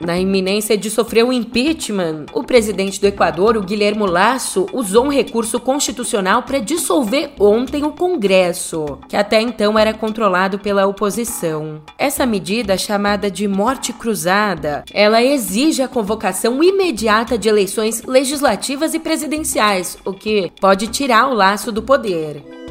Na 0.08 0.18
iminência 0.18 0.78
de 0.78 0.90
sofrer 0.90 1.26
o 1.26 1.28
um 1.28 1.34
impeachment, 1.34 2.28
o 2.34 2.42
presidente 2.42 2.98
do 3.02 3.08
Equador, 3.08 3.58
o 3.58 3.62
Guilherme 3.62 4.08
Lasso, 4.08 4.66
usou 4.72 5.04
um 5.04 5.12
recurso 5.12 5.60
constitucional 5.60 6.44
para 6.44 6.60
dissolver 6.60 7.32
ontem 7.38 7.84
o 7.84 7.92
Congresso, 7.92 9.00
que 9.10 9.18
até 9.18 9.42
então 9.42 9.78
era 9.78 9.94
controlado 9.94 10.60
pela 10.60 10.88
oposição. 10.88 11.82
Essa 11.98 12.26
medida, 12.26 12.78
chamada 12.78 13.30
de 13.30 13.50
morte 13.50 13.92
cruzada, 13.92 14.86
ela 14.94 15.22
exige 15.22 15.82
a 15.82 15.90
convocação 15.90 16.64
imediata 16.64 17.38
de 17.38 17.50
eleições 17.50 18.02
legislativas 18.04 18.94
e 18.94 19.00
presidenciais, 19.00 19.98
o 20.06 20.14
que 20.14 20.50
pode 20.62 20.88
tirar 20.88 21.28
o 21.28 21.34
laço 21.34 21.70
do 21.70 21.82
poder. 21.82 22.67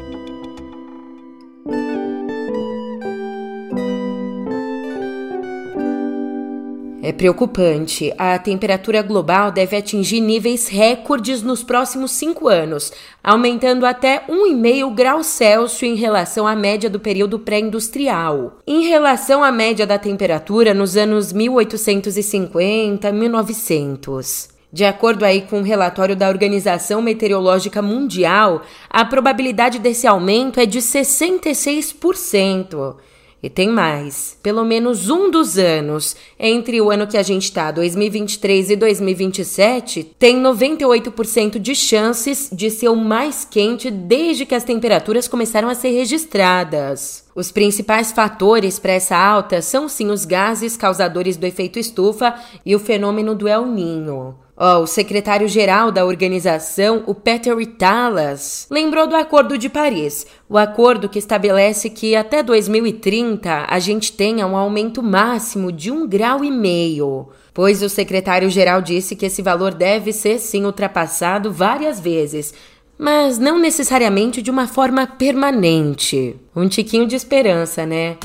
É 7.01 7.11
preocupante. 7.11 8.13
A 8.17 8.39
temperatura 8.39 9.03
global 9.03 9.51
deve 9.51 9.77
atingir 9.77 10.19
níveis 10.19 10.67
recordes 10.67 11.43
nos 11.43 11.61
próximos 11.61 12.11
cinco 12.11 12.47
anos, 12.47 12.91
aumentando 13.23 13.85
até 13.85 14.23
1,5 14.27 14.95
graus 14.95 15.27
Celsius 15.27 15.83
em 15.83 15.95
relação 15.95 16.47
à 16.47 16.55
média 16.55 16.89
do 16.89 16.99
período 16.99 17.37
pré-industrial. 17.37 18.57
Em 18.65 18.87
relação 18.87 19.43
à 19.43 19.51
média 19.51 19.85
da 19.85 19.99
temperatura 19.99 20.73
nos 20.73 20.97
anos 20.97 21.31
1850 21.31 23.11
1900. 23.11 24.49
De 24.73 24.83
acordo 24.83 25.23
aí 25.23 25.41
com 25.41 25.57
o 25.57 25.59
um 25.59 25.63
relatório 25.63 26.15
da 26.15 26.27
Organização 26.27 27.01
Meteorológica 27.01 27.81
Mundial, 27.81 28.63
a 28.89 29.05
probabilidade 29.05 29.79
desse 29.79 30.07
aumento 30.07 30.59
é 30.59 30.65
de 30.65 30.79
66%. 30.79 32.95
E 33.41 33.49
tem 33.49 33.69
mais. 33.69 34.37
Pelo 34.41 34.65
menos 34.65 35.09
um 35.09 35.29
dos 35.29 35.57
anos, 35.57 36.15
entre 36.39 36.81
o 36.81 36.89
ano 36.89 37.05
que 37.05 37.17
a 37.17 37.23
gente 37.23 37.43
está, 37.43 37.69
2023 37.69 38.71
e 38.71 38.75
2027, 38.75 40.15
tem 40.17 40.41
98% 40.41 41.59
de 41.59 41.75
chances 41.75 42.49
de 42.51 42.71
ser 42.71 42.89
o 42.89 42.95
mais 42.95 43.45
quente 43.45 43.91
desde 43.91 44.45
que 44.45 44.55
as 44.55 44.63
temperaturas 44.63 45.27
começaram 45.27 45.69
a 45.69 45.75
ser 45.75 45.89
registradas. 45.89 47.25
Os 47.35 47.51
principais 47.51 48.11
fatores 48.11 48.79
para 48.79 48.93
essa 48.93 49.15
alta 49.15 49.61
são 49.61 49.87
sim 49.87 50.09
os 50.09 50.25
gases 50.25 50.75
causadores 50.75 51.37
do 51.37 51.45
efeito 51.45 51.77
estufa 51.77 52.33
e 52.65 52.75
o 52.75 52.79
fenômeno 52.79 53.35
do 53.35 53.47
El 53.47 53.67
Ninho. 53.67 54.46
Oh, 54.59 54.79
o 54.79 54.87
secretário-geral 54.87 55.91
da 55.91 56.03
organização, 56.03 57.03
o 57.05 57.13
Peter 57.13 57.55
Italas, 57.59 58.65
lembrou 58.71 59.05
do 59.05 59.15
Acordo 59.15 59.55
de 59.55 59.69
Paris, 59.69 60.25
o 60.49 60.57
acordo 60.57 61.07
que 61.07 61.19
estabelece 61.19 61.91
que 61.91 62.15
até 62.15 62.41
2030 62.41 63.67
a 63.69 63.77
gente 63.77 64.11
tenha 64.11 64.47
um 64.47 64.57
aumento 64.57 65.03
máximo 65.03 65.71
de 65.71 65.91
um 65.91 66.07
grau 66.07 66.43
e 66.43 66.49
meio. 66.49 67.27
Pois 67.53 67.83
o 67.83 67.89
secretário-geral 67.89 68.81
disse 68.81 69.15
que 69.15 69.27
esse 69.27 69.43
valor 69.43 69.75
deve 69.75 70.11
ser 70.11 70.39
sim 70.39 70.65
ultrapassado 70.65 71.51
várias 71.51 71.99
vezes, 71.99 72.51
mas 72.97 73.37
não 73.37 73.59
necessariamente 73.59 74.41
de 74.41 74.49
uma 74.49 74.65
forma 74.65 75.05
permanente. 75.05 76.35
Um 76.55 76.67
tiquinho 76.67 77.05
de 77.05 77.15
esperança, 77.15 77.85
né? 77.85 78.17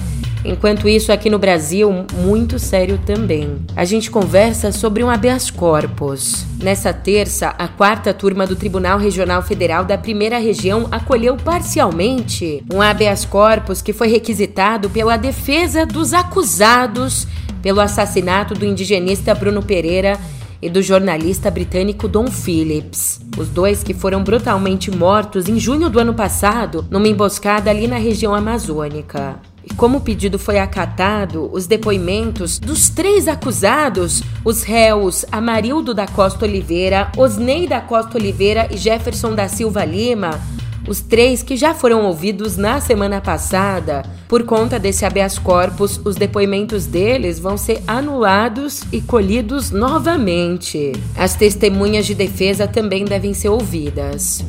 Enquanto 0.45 0.89
isso, 0.89 1.13
aqui 1.13 1.31
no 1.31 1.39
Brasil, 1.39 2.05
muito 2.15 2.59
sério 2.59 2.99
também. 3.07 3.59
A 3.77 3.85
gente 3.85 4.11
conversa 4.11 4.73
sobre 4.73 5.05
um 5.05 5.11
habeas 5.11 5.51
corpus. 5.51 6.45
Nessa 6.61 6.93
terça, 6.93 7.55
a 7.59 7.69
quarta 7.69 8.13
turma 8.13 8.47
do 8.47 8.57
Tribunal 8.57 8.99
Regional 8.99 9.43
Federal 9.43 9.85
da 9.85 9.97
Primeira 9.97 10.39
Região 10.39 10.89
acolheu 10.91 11.37
parcialmente 11.37 12.63
um 12.73 12.83
habeas 12.83 13.25
corpus 13.25 13.81
que 13.81 13.93
foi 13.93 14.09
requisitado 14.09 14.91
pela 14.91 15.17
defesa 15.17 15.87
dos 15.87 16.13
acusados 16.13 17.27
pelo 17.63 17.81
assassinato 17.81 18.55
do 18.55 18.67
indigenista 18.67 19.35
Bruno 19.35 19.63
Pereira 19.63 20.19
e 20.61 20.69
do 20.69 20.83
jornalista 20.83 21.51
britânico 21.51 22.09
Don 22.09 22.27
Phillips. 22.27 23.21
Os 23.39 23.49
dois 23.49 23.83
que 23.83 23.95
foram 23.95 24.23
brutalmente 24.23 24.91
mortos 24.91 25.49
em 25.49 25.59
junho 25.59 25.89
do 25.89 26.01
ano 26.01 26.15
passado 26.15 26.85
numa 26.91 27.09
emboscada 27.09 27.71
ali 27.71 27.87
na 27.87 27.99
região 27.99 28.35
amazônica. 28.35 29.52
E 29.65 29.75
como 29.75 29.99
o 29.99 30.01
pedido 30.01 30.39
foi 30.39 30.59
acatado, 30.59 31.49
os 31.53 31.67
depoimentos 31.67 32.59
dos 32.59 32.89
três 32.89 33.29
acusados, 33.29 34.23
os 34.45 34.63
réus 34.63 35.25
Amarildo 35.31 35.95
da 35.95 36.07
Costa 36.07 36.45
Oliveira, 36.45 37.11
Osnei 37.17 37.67
da 37.67 37.81
Costa 37.81 38.19
Oliveira 38.19 38.69
e 38.71 38.77
Jefferson 38.77 39.35
da 39.35 39.49
Silva 39.49 39.85
Lima, 39.85 40.41
os 40.87 41.01
três 41.01 41.43
que 41.43 41.57
já 41.57 41.73
foram 41.75 42.05
ouvidos 42.05 42.57
na 42.57 42.81
semana 42.81 43.21
passada, 43.21 44.03
por 44.29 44.43
conta 44.45 44.79
desse 44.79 45.05
habeas 45.05 45.39
corpus, 45.39 46.01
os 46.05 46.17
depoimentos 46.17 46.87
deles 46.87 47.39
vão 47.39 47.57
ser 47.57 47.83
anulados 47.87 48.83
e 48.91 49.01
colhidos 49.01 49.71
novamente. 49.71 50.93
As 51.17 51.37
testemunhas 51.37 52.07
de 52.07 52.15
defesa 52.15 52.67
também 52.67 53.05
devem 53.05 53.33
ser 53.33 53.51
ouvidas. 53.51 54.45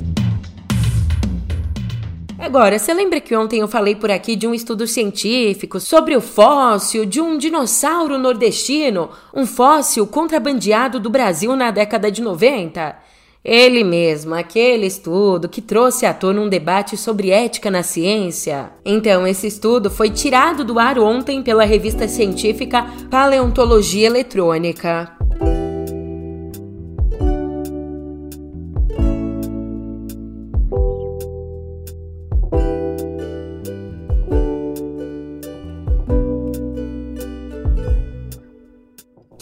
Agora, 2.43 2.77
você 2.77 2.93
lembra 2.93 3.21
que 3.21 3.33
ontem 3.33 3.61
eu 3.61 3.69
falei 3.69 3.95
por 3.95 4.11
aqui 4.11 4.35
de 4.35 4.45
um 4.45 4.53
estudo 4.53 4.85
científico 4.85 5.79
sobre 5.79 6.13
o 6.13 6.19
fóssil 6.19 7.05
de 7.05 7.21
um 7.21 7.37
dinossauro 7.37 8.17
nordestino, 8.17 9.11
um 9.33 9.45
fóssil 9.45 10.05
contrabandeado 10.05 10.99
do 10.99 11.09
Brasil 11.09 11.55
na 11.55 11.71
década 11.71 12.11
de 12.11 12.21
90? 12.21 12.97
Ele 13.45 13.81
mesmo, 13.85 14.35
aquele 14.35 14.85
estudo 14.85 15.47
que 15.47 15.61
trouxe 15.61 16.05
à 16.05 16.13
tona 16.13 16.41
um 16.41 16.49
debate 16.49 16.97
sobre 16.97 17.29
ética 17.29 17.71
na 17.71 17.81
ciência. 17.81 18.71
Então, 18.83 19.25
esse 19.25 19.47
estudo 19.47 19.89
foi 19.89 20.09
tirado 20.09 20.65
do 20.65 20.77
ar 20.77 20.99
ontem 20.99 21.41
pela 21.41 21.63
revista 21.63 22.09
científica 22.09 22.85
Paleontologia 23.09 24.07
Eletrônica. 24.07 25.22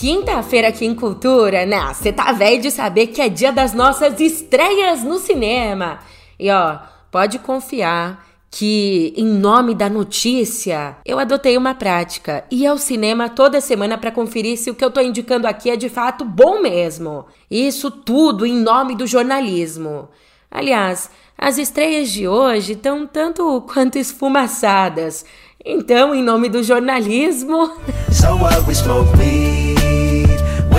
Quinta-feira 0.02 0.70
aqui 0.70 0.84
em 0.84 0.96
Cultura, 0.96 1.64
né? 1.64 1.94
Você 1.94 2.12
tá 2.12 2.32
velho 2.32 2.60
de 2.60 2.72
saber 2.72 3.06
que 3.06 3.22
é 3.22 3.30
dia 3.30 3.52
das 3.52 3.72
nossas 3.72 4.20
estreias 4.20 5.04
no 5.04 5.20
cinema. 5.20 6.00
E 6.40 6.50
ó, 6.50 6.80
pode 7.12 7.38
confiar 7.38 8.28
que, 8.50 9.14
em 9.16 9.28
nome 9.28 9.76
da 9.76 9.92
notícia, 9.92 10.98
eu 11.06 11.20
adotei 11.20 11.56
uma 11.56 11.76
prática. 11.76 12.44
Ir 12.50 12.66
ao 12.66 12.80
cinema 12.80 13.30
toda 13.30 13.62
semana 13.62 13.96
para 13.96 14.10
conferir 14.10 14.58
se 14.58 14.72
o 14.72 14.74
que 14.74 14.84
eu 14.84 14.90
tô 14.90 15.02
indicando 15.02 15.46
aqui 15.46 15.70
é 15.70 15.76
de 15.76 15.88
fato 15.88 16.26
bom 16.26 16.64
mesmo. 16.64 17.28
Isso 17.48 17.92
tudo 17.92 18.44
em 18.44 18.58
nome 18.58 18.96
do 18.96 19.06
jornalismo. 19.06 20.10
Aliás, 20.50 21.12
as 21.38 21.60
estreias 21.60 22.10
de 22.10 22.28
hoje 22.28 22.74
estão 22.74 23.06
tanto 23.06 23.64
quanto 23.72 24.00
esfumaçadas. 24.00 25.24
Então, 25.64 26.16
em 26.16 26.24
nome 26.24 26.50
do 26.50 26.64
jornalismo. 26.64 27.74
So 28.12 28.40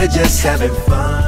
We're 0.02 0.10
just 0.10 0.44
having 0.44 0.74
fun. 0.84 1.22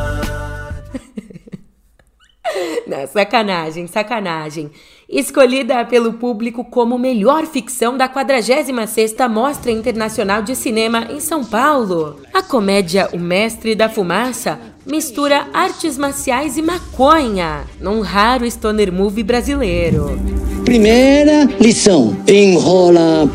Não, 2.88 3.06
sacanagem, 3.06 3.86
sacanagem. 3.86 4.68
Escolhida 5.08 5.84
pelo 5.84 6.14
público 6.14 6.64
como 6.64 6.98
melhor 6.98 7.46
ficção 7.46 7.96
da 7.96 8.08
46ª 8.08 9.28
Mostra 9.28 9.70
Internacional 9.70 10.42
de 10.42 10.56
Cinema 10.56 11.06
em 11.08 11.20
São 11.20 11.44
Paulo. 11.44 12.16
A 12.32 12.42
comédia 12.42 13.08
O 13.12 13.18
Mestre 13.18 13.76
da 13.76 13.88
Fumaça 13.88 14.58
mistura 14.84 15.46
artes 15.54 15.96
marciais 15.96 16.56
e 16.56 16.62
maconha, 16.62 17.62
num 17.80 18.00
raro 18.00 18.44
stoner 18.44 18.92
movie 18.92 19.22
brasileiro. 19.22 20.18
Primeira 20.64 21.44
lição: 21.60 22.16
enrola 22.26 23.30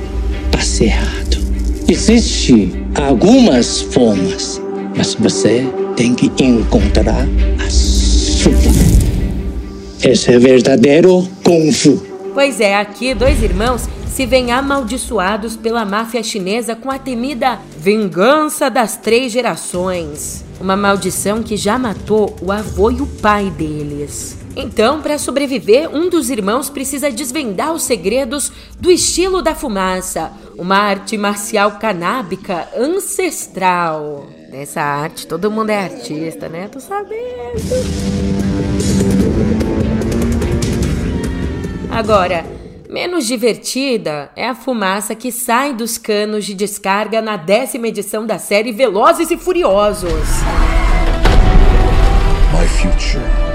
passeado. 0.51 1.39
Existe 1.87 2.73
algumas 2.93 3.81
formas 3.81 4.61
mas 4.99 5.13
você 5.13 5.65
tem 5.95 6.13
que 6.13 6.29
encontrar 6.43 7.25
a 7.65 7.69
sua. 7.69 8.51
Esse 10.03 10.33
é 10.33 10.37
verdadeiro 10.37 11.25
Kung 11.41 11.71
Fu. 11.71 12.05
Pois 12.33 12.59
é, 12.59 12.75
aqui 12.75 13.13
dois 13.13 13.41
irmãos 13.41 13.87
se 14.09 14.25
veem 14.25 14.51
amaldiçoados 14.51 15.55
pela 15.55 15.85
máfia 15.85 16.21
chinesa 16.21 16.75
com 16.75 16.91
a 16.91 16.99
temida 16.99 17.59
vingança 17.77 18.69
das 18.69 18.97
três 18.97 19.31
gerações. 19.31 20.43
Uma 20.59 20.75
maldição 20.75 21.41
que 21.41 21.55
já 21.55 21.79
matou 21.79 22.35
o 22.41 22.51
avô 22.51 22.91
e 22.91 23.01
o 23.01 23.07
pai 23.07 23.49
deles. 23.49 24.37
Então, 24.53 25.01
para 25.01 25.17
sobreviver, 25.17 25.89
um 25.95 26.09
dos 26.09 26.29
irmãos 26.29 26.69
precisa 26.69 27.09
desvendar 27.09 27.71
os 27.71 27.83
segredos 27.83 28.51
do 28.77 28.91
estilo 28.91 29.41
da 29.41 29.55
fumaça, 29.55 30.29
uma 30.57 30.75
arte 30.75 31.17
marcial 31.17 31.79
canábica 31.79 32.67
ancestral. 32.77 34.38
Nessa 34.51 34.81
arte, 34.81 35.27
todo 35.27 35.51
mundo 35.51 35.69
é 35.69 35.77
artista, 35.77 36.49
né? 36.49 36.67
Tô 36.67 36.79
sabendo. 36.79 37.19
Agora, 41.91 42.43
menos 42.89 43.27
divertida 43.27 44.31
é 44.35 44.47
a 44.47 44.55
fumaça 44.55 45.13
que 45.13 45.31
sai 45.31 45.75
dos 45.75 45.99
canos 45.99 46.45
de 46.45 46.55
descarga 46.55 47.21
na 47.21 47.37
décima 47.37 47.89
edição 47.89 48.25
da 48.25 48.39
série 48.39 48.71
Velozes 48.71 49.29
e 49.29 49.37
Furiosos. 49.37 50.11
My 52.51 52.67
future. 52.67 53.48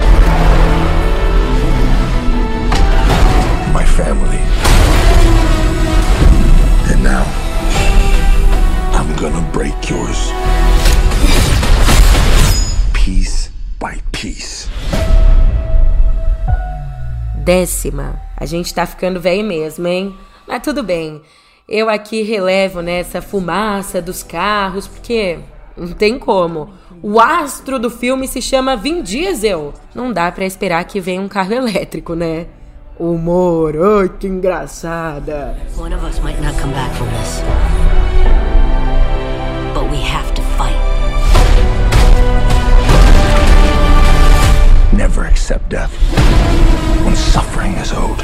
Décima. 17.44 18.18
A 18.36 18.46
gente 18.46 18.72
tá 18.72 18.86
ficando 18.86 19.20
velho 19.20 19.44
mesmo, 19.44 19.86
hein? 19.86 20.14
Mas 20.48 20.62
tudo 20.62 20.82
bem. 20.82 21.20
Eu 21.68 21.90
aqui 21.90 22.22
relevo 22.22 22.80
nessa 22.80 23.20
fumaça 23.20 24.00
dos 24.00 24.22
carros, 24.22 24.88
porque 24.88 25.38
não 25.76 25.88
tem 25.88 26.18
como. 26.18 26.70
O 27.02 27.20
astro 27.20 27.78
do 27.78 27.90
filme 27.90 28.26
se 28.26 28.40
chama 28.40 28.76
Vin 28.76 29.02
Diesel. 29.02 29.74
Não 29.94 30.10
dá 30.10 30.32
para 30.32 30.46
esperar 30.46 30.84
que 30.84 31.00
venha 31.00 31.20
um 31.20 31.28
carro 31.28 31.52
elétrico, 31.52 32.14
né? 32.14 32.46
Humor, 32.98 33.74
ai 33.76 34.08
que 34.08 34.26
engraçada. 34.26 35.56
One 35.76 35.94
of 35.94 36.06
us 36.06 36.20
might 36.20 36.40
not 36.40 36.58
come 36.58 36.72
back 36.72 36.94
from 36.96 37.08
this. 37.08 37.42
But 39.74 39.90
we 39.90 40.00
have 40.00 40.32
to 40.32 40.42
fight. 40.56 40.94
Never 44.96 45.26
accept 45.26 45.68
death 45.70 45.90
when 47.04 47.16
suffering 47.16 47.72
is 47.82 47.92
owed. 47.92 48.22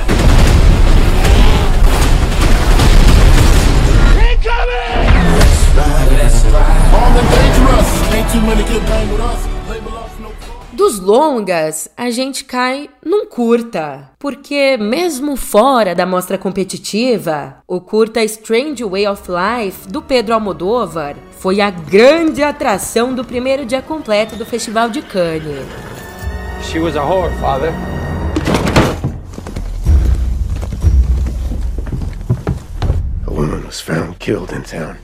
Dos 10.73 11.01
longas, 11.01 11.89
a 11.97 12.09
gente 12.11 12.45
cai 12.45 12.89
num 13.05 13.27
curta, 13.27 14.09
porque 14.17 14.77
mesmo 14.77 15.35
fora 15.35 15.93
da 15.93 16.07
mostra 16.07 16.39
competitiva, 16.39 17.57
o 17.67 17.81
curta 17.81 18.23
Strange 18.23 18.85
Way 18.85 19.09
of 19.09 19.23
Life 19.29 19.89
do 19.89 20.01
Pedro 20.01 20.35
Almodóvar 20.35 21.17
foi 21.33 21.61
a 21.61 21.69
grande 21.69 22.45
atração 22.45 23.13
do 23.13 23.25
primeiro 23.25 23.67
dia 23.67 23.83
completo 23.83 24.37
do 24.37 24.47
Festival 24.47 24.89
de 24.89 25.03
Cannes. 25.03 26.00
She 26.63 26.79
was 26.79 26.95
a 26.95 27.01
whore, 27.01 27.31
father. 27.41 27.75
A 33.27 33.31
woman 33.31 33.67
was 33.67 33.81
found 33.81 34.19
killed 34.19 34.53
in 34.53 34.63
town. 34.63 34.97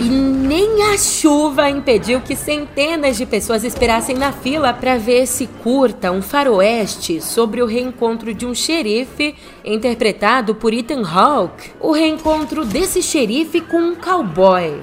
E 0.00 0.08
nem 0.08 0.92
a 0.92 0.96
chuva 0.96 1.68
impediu 1.68 2.20
que 2.20 2.36
centenas 2.36 3.16
de 3.16 3.26
pessoas 3.26 3.64
esperassem 3.64 4.16
na 4.16 4.30
fila 4.30 4.72
para 4.72 4.96
ver 4.96 5.24
esse 5.24 5.46
curta, 5.46 6.12
um 6.12 6.22
faroeste, 6.22 7.20
sobre 7.20 7.60
o 7.60 7.66
reencontro 7.66 8.32
de 8.32 8.46
um 8.46 8.54
xerife 8.54 9.34
interpretado 9.64 10.54
por 10.54 10.72
Ethan 10.72 11.02
Hawke. 11.02 11.72
O 11.80 11.92
reencontro 11.92 12.64
desse 12.64 13.02
xerife 13.02 13.60
com 13.60 13.78
um 13.78 13.94
cowboy. 13.96 14.80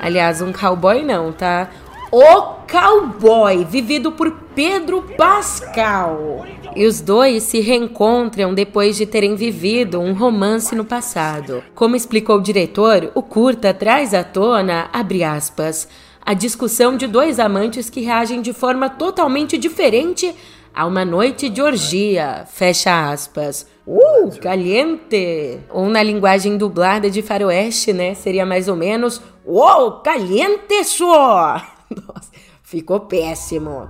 Aliás, 0.00 0.42
um 0.42 0.52
cowboy 0.52 1.02
não, 1.02 1.32
tá? 1.32 1.68
O 2.10 2.64
Cowboy, 2.66 3.66
vivido 3.66 4.12
por 4.12 4.30
Pedro 4.54 5.02
Pascal. 5.14 6.42
E 6.74 6.86
os 6.86 7.02
dois 7.02 7.42
se 7.42 7.60
reencontram 7.60 8.54
depois 8.54 8.96
de 8.96 9.04
terem 9.04 9.34
vivido 9.34 10.00
um 10.00 10.14
romance 10.14 10.74
no 10.74 10.86
passado. 10.86 11.62
Como 11.74 11.94
explicou 11.94 12.38
o 12.38 12.42
diretor, 12.42 13.12
o 13.14 13.22
curta 13.22 13.74
traz 13.74 14.14
à 14.14 14.24
tona, 14.24 14.88
abre 14.90 15.22
aspas, 15.22 15.86
a 16.24 16.32
discussão 16.32 16.96
de 16.96 17.06
dois 17.06 17.38
amantes 17.38 17.90
que 17.90 18.00
reagem 18.00 18.40
de 18.40 18.54
forma 18.54 18.88
totalmente 18.88 19.58
diferente 19.58 20.34
a 20.74 20.86
uma 20.86 21.04
noite 21.04 21.50
de 21.50 21.60
orgia, 21.60 22.46
fecha 22.46 23.10
aspas. 23.10 23.66
Uh, 23.86 24.30
caliente! 24.40 25.60
Ou 25.68 25.90
na 25.90 26.02
linguagem 26.02 26.56
dublada 26.56 27.10
de 27.10 27.20
faroeste, 27.20 27.92
né? 27.92 28.14
Seria 28.14 28.46
mais 28.46 28.66
ou 28.66 28.76
menos, 28.76 29.20
uou, 29.44 30.00
caliente 30.00 30.84
só! 30.84 31.77
Nossa, 32.06 32.30
ficou 32.62 33.00
péssimo. 33.00 33.88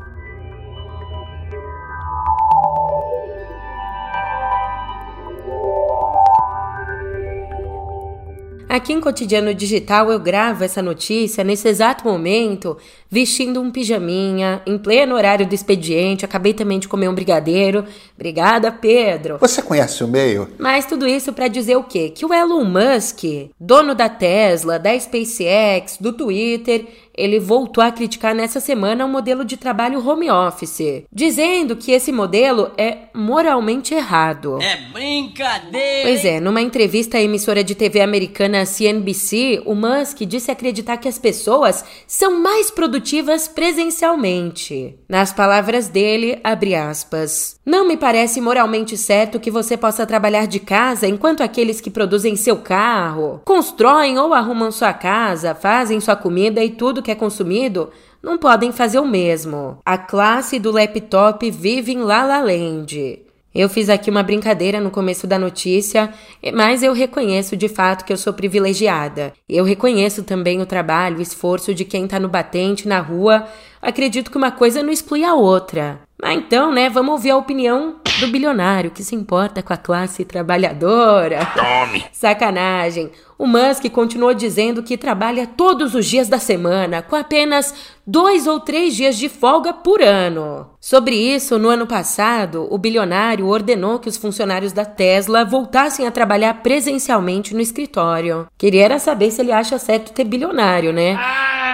Aqui 8.69 8.93
em 8.93 9.01
Cotidiano 9.01 9.55
Digital 9.55 10.13
eu 10.13 10.21
gravo 10.21 10.63
essa 10.63 10.83
notícia 10.83 11.43
nesse 11.43 11.67
exato 11.67 12.07
momento, 12.07 12.77
vestindo 13.11 13.63
um 13.63 13.71
pijaminha, 13.71 14.61
em 14.67 14.77
pleno 14.77 15.15
horário 15.15 15.47
do 15.47 15.55
expediente. 15.55 16.27
Acabei 16.27 16.53
também 16.53 16.79
de 16.79 16.87
comer 16.87 17.09
um 17.09 17.15
brigadeiro. 17.15 17.87
Obrigada, 18.15 18.71
Pedro. 18.71 19.39
Você 19.41 19.63
conhece 19.63 20.05
o 20.05 20.09
meio? 20.09 20.51
Mas 20.59 20.85
tudo 20.85 21.09
isso 21.09 21.33
para 21.33 21.49
dizer 21.49 21.77
o 21.77 21.85
quê? 21.85 22.11
Que 22.11 22.27
o 22.27 22.35
Elon 22.35 22.65
Musk, 22.65 23.25
dono 23.59 23.95
da 23.95 24.11
Tesla, 24.11 24.79
da 24.79 24.99
SpaceX, 25.01 25.97
do 25.99 26.13
Twitter, 26.13 26.87
ele 27.19 27.41
voltou 27.41 27.83
a 27.83 27.91
criticar 27.91 28.35
nessa 28.35 28.61
semana 28.61 29.05
o 29.05 29.09
modelo 29.09 29.45
de 29.45 29.57
trabalho 29.57 30.07
home 30.07 30.31
office, 30.31 31.05
dizendo 31.13 31.77
que 31.77 31.93
esse 31.93 32.13
modelo 32.13 32.71
é 32.79 33.09
moralmente 33.13 33.93
errado. 33.93 34.59
É 34.63 34.77
brincadeira! 34.93 36.03
Pois 36.05 36.25
é, 36.25 36.41
numa 36.41 36.63
entrevista 36.63 37.19
à 37.19 37.21
emissora 37.21 37.65
de 37.65 37.75
TV 37.75 38.01
americana 38.01 38.65
CNBC, 38.65 39.63
o 39.67 39.75
Musk 39.75 40.19
disse 40.21 40.51
acreditar 40.51 40.97
que 40.99 41.09
as 41.09 41.19
pessoas 41.19 41.85
são 42.07 42.41
mais 42.41 42.71
produtivas 42.71 43.49
presencialmente. 43.49 44.97
Nas 45.09 45.33
palavras 45.33 45.89
dele, 45.89 46.39
abre 46.45 46.75
aspas, 46.75 47.59
não 47.67 47.87
me 47.87 47.97
parece 47.97 48.41
moralmente 48.41 48.97
certo 48.97 49.41
que 49.41 49.51
você 49.51 49.77
possa 49.77 50.07
trabalhar 50.07 50.47
de 50.47 50.61
casa 50.61 51.07
enquanto 51.07 51.43
aqueles 51.43 51.81
que 51.81 51.91
produzem 51.91 52.37
seu 52.37 52.57
carro, 52.57 53.41
constroem 53.45 54.19
ou 54.19 54.33
arrumam 54.33 54.71
sua 54.71 54.93
casa, 54.93 55.55
fazem 55.55 56.01
sua 56.01 56.17
comida 56.17 56.63
e 56.63 56.71
tudo 56.71 57.03
que 57.09 57.13
é 57.13 57.15
consumido 57.15 57.89
não 58.23 58.37
podem 58.37 58.71
fazer 58.71 58.99
o 58.99 59.07
mesmo. 59.07 59.79
A 59.83 59.97
classe 59.97 60.59
do 60.59 60.71
laptop 60.71 61.51
vive 61.51 61.93
em 61.93 62.01
La 62.01 62.23
La 62.23 62.41
Land. 62.43 63.23
Eu 63.55 63.67
fiz 63.71 63.89
aqui 63.89 64.11
uma 64.11 64.23
brincadeira 64.23 64.79
no 64.79 64.91
começo 64.91 65.27
da 65.27 65.39
notícia, 65.39 66.13
mas 66.53 66.83
eu 66.83 66.93
reconheço 66.93 67.57
de 67.57 67.67
fato 67.67 68.05
que 68.05 68.13
eu 68.13 68.17
sou 68.19 68.35
privilegiada. 68.35 69.33
Eu 69.49 69.65
reconheço 69.65 70.23
também 70.23 70.61
o 70.61 70.67
trabalho, 70.67 71.17
o 71.17 71.23
esforço 71.23 71.73
de 71.73 71.87
quem 71.87 72.05
está 72.05 72.21
no 72.21 72.29
batente, 72.29 72.87
na 72.87 73.01
rua. 73.01 73.47
Acredito 73.81 74.31
que 74.31 74.37
uma 74.37 74.51
coisa 74.51 74.83
não 74.83 74.93
exclui 74.93 75.25
a 75.25 75.33
outra. 75.33 76.08
Mas 76.21 76.37
então, 76.37 76.73
né, 76.73 76.89
vamos 76.89 77.13
ouvir 77.13 77.31
a 77.31 77.37
opinião 77.37 77.97
do 78.19 78.27
bilionário 78.29 78.91
que 78.91 79.05
se 79.05 79.15
importa 79.15 79.63
com 79.63 79.73
a 79.73 79.77
classe 79.77 80.25
trabalhadora. 80.25 81.47
Tome! 81.55 82.05
Sacanagem. 82.13 83.11
O 83.39 83.47
Musk 83.47 83.89
continuou 83.91 84.35
dizendo 84.35 84.83
que 84.83 84.97
trabalha 84.97 85.47
todos 85.47 85.95
os 85.95 86.07
dias 86.07 86.29
da 86.29 86.41
semana, 86.41 87.03
com 87.03 87.15
apenas 87.15 87.73
dois 88.05 88.49
ou 88.49 88.59
três 88.59 88.97
dias 88.97 89.17
de 89.17 89.29
folga 89.29 89.73
por 89.73 90.03
ano. 90.03 90.67
Sobre 90.81 91.15
isso, 91.15 91.57
no 91.57 91.69
ano 91.69 91.87
passado, 91.87 92.67
o 92.69 92.77
bilionário 92.77 93.47
ordenou 93.47 94.01
que 94.01 94.09
os 94.09 94.17
funcionários 94.17 94.73
da 94.73 94.85
Tesla 94.85 95.45
voltassem 95.45 96.05
a 96.05 96.11
trabalhar 96.11 96.55
presencialmente 96.63 97.55
no 97.55 97.61
escritório. 97.61 98.49
Queria 98.59 98.99
saber 98.99 99.31
se 99.31 99.41
ele 99.41 99.53
acha 99.53 99.79
certo 99.79 100.13
ter 100.13 100.25
bilionário, 100.25 100.93
né? 100.93 101.17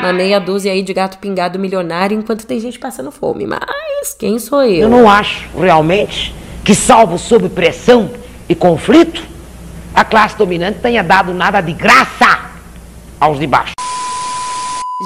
Uma 0.01 0.13
meia 0.13 0.39
dúzia 0.41 0.73
aí 0.73 0.83
de 0.83 0.93
gato 0.93 1.19
pingado 1.19 1.59
milionário 1.59 2.19
enquanto 2.19 2.47
tem 2.47 2.61
gente 2.61 2.79
passando 2.79 3.11
fome. 3.11 3.47
Mas 3.47 4.15
quem 4.19 4.39
sou 4.39 4.63
eu? 4.63 4.83
Eu 4.83 4.89
não 4.89 5.09
acho 5.09 5.49
realmente 5.59 6.35
que, 6.65 6.75
salvo 6.75 7.19
sob 7.19 7.49
pressão 7.49 8.11
e 8.49 8.55
conflito, 8.55 9.23
a 9.95 10.05
classe 10.05 10.37
dominante 10.37 10.81
tenha 10.81 11.03
dado 11.03 11.33
nada 11.33 11.61
de 11.61 11.73
graça 11.73 12.51
aos 13.21 13.39
de 13.39 13.47
baixo. 13.47 13.75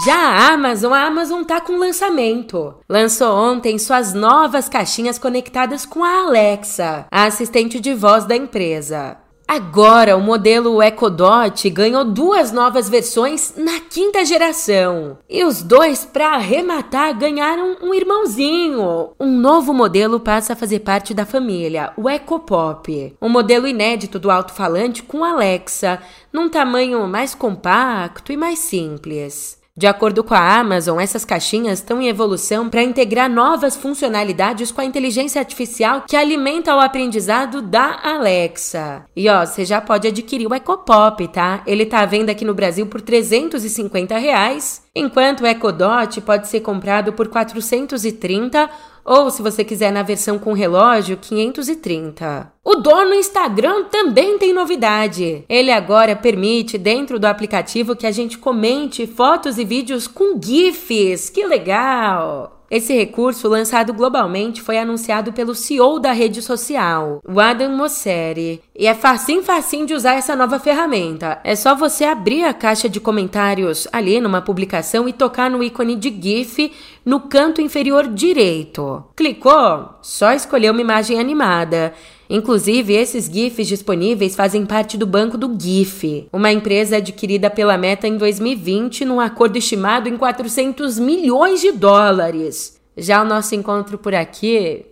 Já 0.05 0.14
a 0.14 0.53
Amazon, 0.53 0.92
a 0.92 1.07
Amazon 1.07 1.42
tá 1.42 1.61
com 1.61 1.79
lançamento. 1.79 2.74
Lançou 2.88 3.35
ontem 3.35 3.79
suas 3.79 4.14
novas 4.14 4.68
caixinhas 4.68 5.18
conectadas 5.18 5.85
com 5.85 6.05
a 6.05 6.20
Alexa, 6.20 7.07
a 7.11 7.24
assistente 7.24 7.81
de 7.81 7.94
voz 7.94 8.24
da 8.24 8.37
empresa. 8.37 9.16
Agora, 9.48 10.14
o 10.14 10.20
modelo 10.20 10.82
EcoDot 10.82 11.70
ganhou 11.70 12.04
duas 12.04 12.52
novas 12.52 12.87
versões 12.87 13.54
na 13.56 13.80
quinta 13.80 14.22
geração. 14.22 15.16
E 15.26 15.42
os 15.42 15.62
dois, 15.62 16.04
para 16.04 16.34
arrematar, 16.34 17.18
ganharam 17.18 17.78
um 17.80 17.94
irmãozinho. 17.94 19.12
Um 19.18 19.38
novo 19.38 19.72
modelo 19.72 20.20
passa 20.20 20.52
a 20.52 20.56
fazer 20.56 20.80
parte 20.80 21.14
da 21.14 21.24
família, 21.24 21.94
o 21.96 22.11
EcoPop. 22.11 23.16
Um 23.22 23.30
modelo 23.30 23.66
inédito 23.66 24.18
do 24.18 24.30
alto-falante 24.30 25.02
com 25.02 25.24
Alexa, 25.24 25.98
num 26.30 26.50
tamanho 26.50 27.08
mais 27.08 27.34
compacto 27.34 28.30
e 28.30 28.37
mais 28.37 28.58
simples. 28.58 29.57
De 29.78 29.86
acordo 29.86 30.24
com 30.24 30.34
a 30.34 30.58
Amazon, 30.58 30.98
essas 30.98 31.24
caixinhas 31.24 31.78
estão 31.78 32.02
em 32.02 32.08
evolução 32.08 32.68
para 32.68 32.82
integrar 32.82 33.30
novas 33.30 33.76
funcionalidades 33.76 34.72
com 34.72 34.80
a 34.80 34.84
inteligência 34.84 35.40
artificial 35.40 36.02
que 36.04 36.16
alimenta 36.16 36.74
o 36.74 36.80
aprendizado 36.80 37.62
da 37.62 37.96
Alexa. 38.02 39.04
E 39.14 39.28
ó, 39.28 39.46
você 39.46 39.64
já 39.64 39.80
pode 39.80 40.08
adquirir 40.08 40.48
o 40.48 40.54
EcoPop, 40.54 41.28
tá? 41.28 41.62
Ele 41.64 41.86
tá 41.86 42.00
à 42.00 42.06
venda 42.06 42.32
aqui 42.32 42.44
no 42.44 42.54
Brasil 42.54 42.88
por 42.88 43.00
350 43.00 44.18
reais, 44.18 44.82
enquanto 44.92 45.42
o 45.42 45.46
EcoDot 45.46 46.22
pode 46.22 46.48
ser 46.48 46.58
comprado 46.58 47.12
por 47.12 47.28
430 47.28 48.68
ou, 49.08 49.30
se 49.30 49.40
você 49.40 49.64
quiser 49.64 49.90
na 49.90 50.02
versão 50.02 50.38
com 50.38 50.52
relógio, 50.52 51.16
530. 51.16 52.52
O 52.62 52.74
dono 52.76 53.14
Instagram 53.14 53.84
também 53.84 54.36
tem 54.36 54.52
novidade. 54.52 55.44
Ele 55.48 55.70
agora 55.70 56.14
permite, 56.14 56.76
dentro 56.76 57.18
do 57.18 57.24
aplicativo, 57.24 57.96
que 57.96 58.06
a 58.06 58.10
gente 58.10 58.36
comente 58.36 59.06
fotos 59.06 59.56
e 59.56 59.64
vídeos 59.64 60.06
com 60.06 60.38
GIFs. 60.38 61.30
Que 61.30 61.46
legal! 61.46 62.57
Esse 62.70 62.94
recurso, 62.94 63.48
lançado 63.48 63.94
globalmente, 63.94 64.61
foi 64.61 64.76
anunciado 64.78 65.33
pelo 65.33 65.54
CEO 65.54 65.98
da 65.98 66.12
rede 66.12 66.42
social, 66.42 67.22
o 67.26 67.40
Adam 67.40 67.74
Mosseri. 67.74 68.62
E 68.76 68.87
é 68.87 68.92
facinho, 68.92 69.42
facinho 69.42 69.87
de 69.87 69.94
usar 69.94 70.14
essa 70.14 70.37
nova 70.37 70.59
ferramenta. 70.59 71.40
É 71.42 71.57
só 71.57 71.74
você 71.74 72.04
abrir 72.04 72.44
a 72.44 72.52
caixa 72.52 72.87
de 72.87 73.00
comentários 73.00 73.88
ali 73.90 74.20
numa 74.20 74.42
publicação 74.42 75.09
e 75.09 75.14
tocar 75.14 75.50
no 75.50 75.62
ícone 75.62 75.96
de 75.96 76.11
GIF 76.11 76.70
no 77.07 77.20
canto 77.20 77.62
inferior 77.62 78.07
direito. 78.07 79.02
Clicou? 79.16 79.94
Só 80.02 80.33
escolher 80.33 80.70
uma 80.70 80.83
imagem 80.83 81.18
animada. 81.18 81.94
Inclusive, 82.30 82.92
esses 82.92 83.26
GIFs 83.26 83.66
disponíveis 83.66 84.36
fazem 84.36 84.66
parte 84.66 84.98
do 84.98 85.06
banco 85.06 85.38
do 85.38 85.56
GIF, 85.58 86.28
uma 86.32 86.52
empresa 86.52 86.98
adquirida 86.98 87.48
pela 87.48 87.78
Meta 87.78 88.06
em 88.06 88.18
2020 88.18 89.04
num 89.04 89.18
acordo 89.18 89.56
estimado 89.56 90.08
em 90.08 90.16
400 90.16 90.98
milhões 90.98 91.60
de 91.60 91.72
dólares. 91.72 92.78
Já 92.96 93.22
o 93.22 93.24
nosso 93.24 93.54
encontro 93.54 93.96
por 93.96 94.14
aqui, 94.14 94.84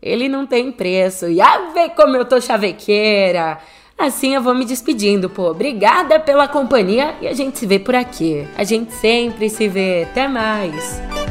ele 0.00 0.28
não 0.28 0.46
tem 0.46 0.72
preço. 0.72 1.28
E 1.28 1.40
a 1.40 1.72
ver 1.72 1.90
como 1.90 2.16
eu 2.16 2.24
tô 2.24 2.40
chavequeira! 2.40 3.58
Assim 3.98 4.34
eu 4.34 4.42
vou 4.42 4.54
me 4.54 4.64
despedindo, 4.64 5.28
pô. 5.28 5.50
Obrigada 5.50 6.20
pela 6.20 6.46
companhia 6.46 7.14
e 7.20 7.26
a 7.26 7.32
gente 7.32 7.58
se 7.58 7.66
vê 7.66 7.78
por 7.78 7.94
aqui. 7.94 8.46
A 8.56 8.62
gente 8.62 8.92
sempre 8.94 9.48
se 9.48 9.68
vê. 9.68 10.04
Até 10.04 10.28
mais! 10.28 11.25